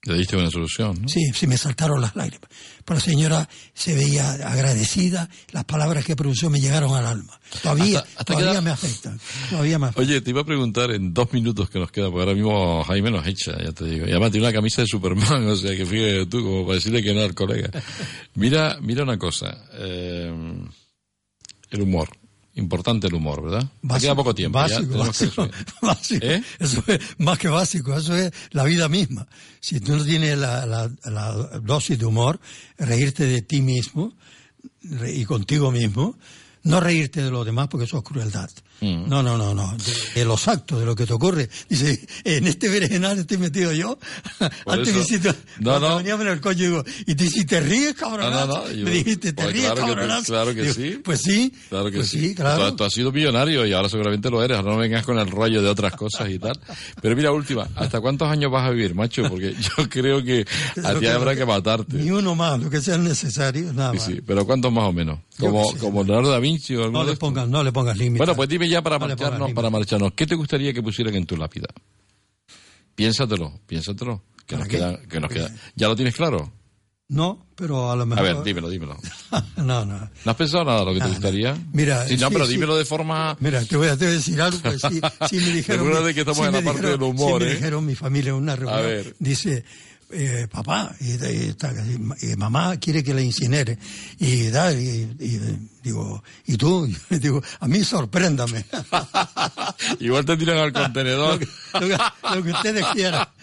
[0.04, 1.08] Le diste una solución, ¿no?
[1.08, 2.50] Sí, se me saltaron las lágrimas.
[2.84, 7.38] Pero la señora se veía agradecida, las palabras que pronunció me llegaron al alma.
[7.62, 9.20] Todavía, Hasta- hasta todavía me afectan.
[9.48, 10.04] Todavía me afectan.
[10.04, 13.12] Oye, te iba a preguntar en dos minutos que nos queda, porque ahora mismo Jaime
[13.12, 14.06] nos echa, ya te digo.
[14.08, 17.00] Y además tiene una camisa de Superman, o sea que fíjate tú, como para decirle
[17.00, 17.70] que no al colega.
[18.34, 19.56] Mira, mira una cosa.
[19.74, 20.34] eh,
[21.70, 22.08] el humor.
[22.54, 23.66] Importante el humor, ¿verdad?
[23.80, 24.58] Me queda poco tiempo.
[24.66, 25.50] ya Básico, que básico,
[25.82, 26.26] básico.
[26.26, 26.42] ¿Eh?
[26.58, 29.26] Eso es más que básico, eso es la vida misma.
[29.60, 31.32] Si tú no tienes la, la- la
[31.62, 32.38] dosis de humor,
[32.76, 34.12] reírte de ti mismo
[34.82, 36.18] y contigo mismo,
[36.64, 38.50] no reírte de los demás porque eso es crueldad.
[38.82, 39.08] Mm.
[39.08, 39.76] No, no, no, no.
[39.76, 41.48] De, de los actos, de lo que te ocurre.
[41.68, 43.96] Dice, en este berenjenal estoy metido yo.
[44.64, 45.98] Por Antes eso- hiciste, No, no.
[45.98, 48.30] veníamos en el coche digo, y te, si te ríes, cabrón.
[48.32, 50.24] No, no, no, yo- me dijiste, te pues ríes, claro que cabronazo?".
[50.32, 51.00] claro que Digo, sí.
[51.04, 51.52] Pues sí.
[51.68, 52.34] Claro que pues sí.
[52.34, 52.70] claro.
[52.70, 54.58] Tú, tú has sido millonario y ahora seguramente lo eres.
[54.58, 56.58] Ahora no vengas con el rollo de otras cosas y tal.
[57.00, 59.22] Pero mira, última, ¿hasta cuántos años vas a vivir, macho?
[59.28, 60.44] Porque yo creo que
[60.82, 61.96] a ti habrá que matarte.
[61.98, 64.06] Ni uno más, lo que sea necesario, nada Sí, más.
[64.06, 65.20] sí, pero ¿cuántos más o menos?
[65.80, 68.18] Como, Leonardo da Vinci o alguno No de le pongas, no le pongas límites.
[68.18, 71.26] Bueno, pues dime ya para No marcharnos, para marcharnos, ¿qué te gustaría que pusieran en
[71.26, 71.68] tu lápida?
[72.94, 74.22] Piénsatelo, piénsatelo.
[74.46, 75.50] Que nos queda, que nos queda.
[75.76, 76.52] ¿Ya lo tienes claro?
[77.08, 78.24] No, pero a lo A mejor.
[78.24, 78.96] ver, dímelo, dímelo.
[79.58, 80.10] no, no.
[80.24, 81.56] ¿No has pensado nada de lo que te gustaría?
[81.72, 82.52] Mira, Sí, no, sí, pero sí.
[82.52, 83.36] dímelo de forma...
[83.40, 85.86] Mira, te voy a, te voy a decir algo, pues sí, sí me dijeron.
[85.86, 87.54] Recuerda que estamos en la parte dijeron- del humor, sí me ¿eh?
[87.54, 88.82] dijeron mi familia en una reunión.
[88.82, 89.16] ver.
[89.18, 89.64] Dice,
[90.12, 91.72] eh, papá, y, y está-
[92.20, 93.78] y mamá quiere que la incinere.
[94.18, 95.40] Y, da, y, y,
[95.82, 96.86] digo, ¿y tú?
[97.10, 98.64] Y digo, a mí sorpréndame.
[100.00, 101.40] Igual te tiran al contenedor.
[101.74, 101.96] lo, que,
[102.34, 103.26] lo que ustedes quieran.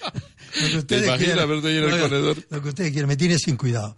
[0.62, 1.50] Lo que ustedes imaginas quieran.
[1.50, 2.48] verte ahí en el Lo que- contenedor?
[2.50, 3.96] Lo que ustedes quieran, me tiene sin cuidado.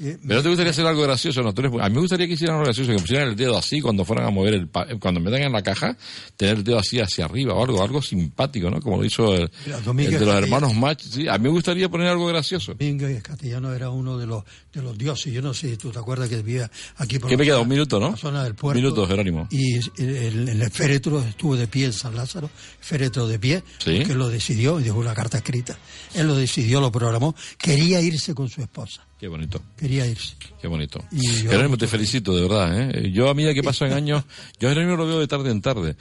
[0.00, 1.54] Eh, Pero te gustaría hacer algo gracioso, ¿no?
[1.54, 3.80] Tú eres- a mí me gustaría que hicieran algo gracioso, que pusieran el dedo así
[3.80, 4.66] cuando fueran a mover el...
[4.68, 5.96] pa- Cuando metan en la caja,
[6.36, 8.80] tener el dedo así hacia arriba o algo, algo simpático, ¿no?
[8.80, 11.00] Como lo hizo el, Mira, el Domínguez de los hermanos Mach.
[11.00, 12.74] Sí, a mí me gustaría poner algo gracioso.
[12.74, 14.42] Domínguez Castellano era uno de los
[14.72, 15.32] de los dioses.
[15.32, 17.60] Yo no sé si tú te acuerdas que vivía aquí por ¿Qué la me queda?
[17.60, 18.10] Un minuto, ¿no?
[18.10, 18.80] la zona del puerto.
[18.80, 19.46] Minuto, Jerónimo.
[19.52, 23.96] Y el, el, féretro estuvo de pie en San Lázaro, féretro de pie, Sí.
[23.98, 25.78] porque él lo decidió y dejó una carta escrita.
[26.14, 27.34] Él lo decidió, lo programó.
[27.56, 29.06] Quería irse con su esposa.
[29.24, 29.58] Qué bonito.
[29.78, 30.36] Quería irse.
[30.60, 31.02] Qué bonito.
[31.10, 32.90] Jerónimo, te felicito, de verdad.
[32.90, 33.10] ¿eh?
[33.10, 34.22] Yo a medida que pasan años,
[34.60, 35.96] yo a Jerónimo lo veo de tarde en tarde.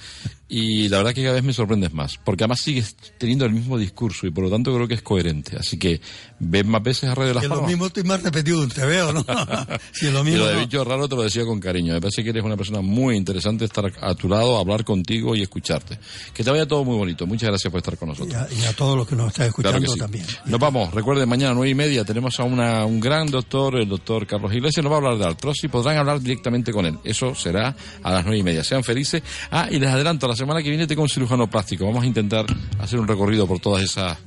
[0.55, 2.19] Y la verdad que cada vez me sorprendes más.
[2.23, 5.57] Porque además sigues teniendo el mismo discurso y por lo tanto creo que es coherente.
[5.57, 5.99] Así que
[6.37, 7.69] ven más veces a Radio Las Que lo Palmas.
[7.71, 9.25] mismo estoy más repetido, te veo, ¿no?
[9.93, 10.39] si lo Y mismo.
[10.39, 11.93] lo de bicho raro te lo decía con cariño.
[11.93, 15.41] Me parece que eres una persona muy interesante estar a tu lado, hablar contigo y
[15.41, 15.97] escucharte.
[16.35, 17.25] Que te vaya todo muy bonito.
[17.25, 18.35] Muchas gracias por estar con Y nosotros.
[18.35, 19.99] a, y a todos los que nos están escuchando Claro sí.
[19.99, 20.25] también.
[20.45, 20.93] Nos vamos.
[20.93, 24.53] Recuerden, mañana a nueve y media tenemos a una- un gran doctor, el doctor Carlos
[24.53, 24.83] Iglesias.
[24.83, 25.67] Nos va a hablar de artrosis.
[25.71, 26.99] Podrán hablar directamente con él.
[27.03, 28.63] Eso será a las nueve y media.
[28.63, 29.23] Sean felices.
[29.49, 31.85] Ah, y les adelanto, la semana que viene tengo un cirujano plástico.
[31.85, 32.45] Vamos a intentar
[32.79, 34.17] hacer un recorrido por todas esas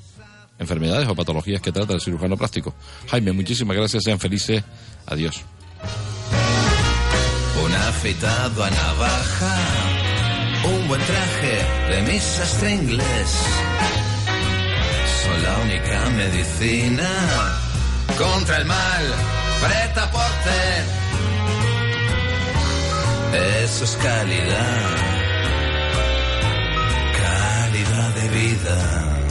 [0.58, 2.74] enfermedades o patologías que trata el cirujano plástico.
[3.10, 4.02] Jaime, muchísimas gracias.
[4.02, 4.64] Sean felices.
[5.06, 5.44] Adiós.
[7.62, 9.56] Un afeitado a navaja,
[10.64, 13.30] un buen traje de mi sastre inglés.
[15.22, 17.10] Son la única medicina
[18.16, 19.04] contra el mal.
[19.60, 20.60] Preta porte.
[23.64, 25.15] Eso es calidad.
[28.36, 29.25] vida.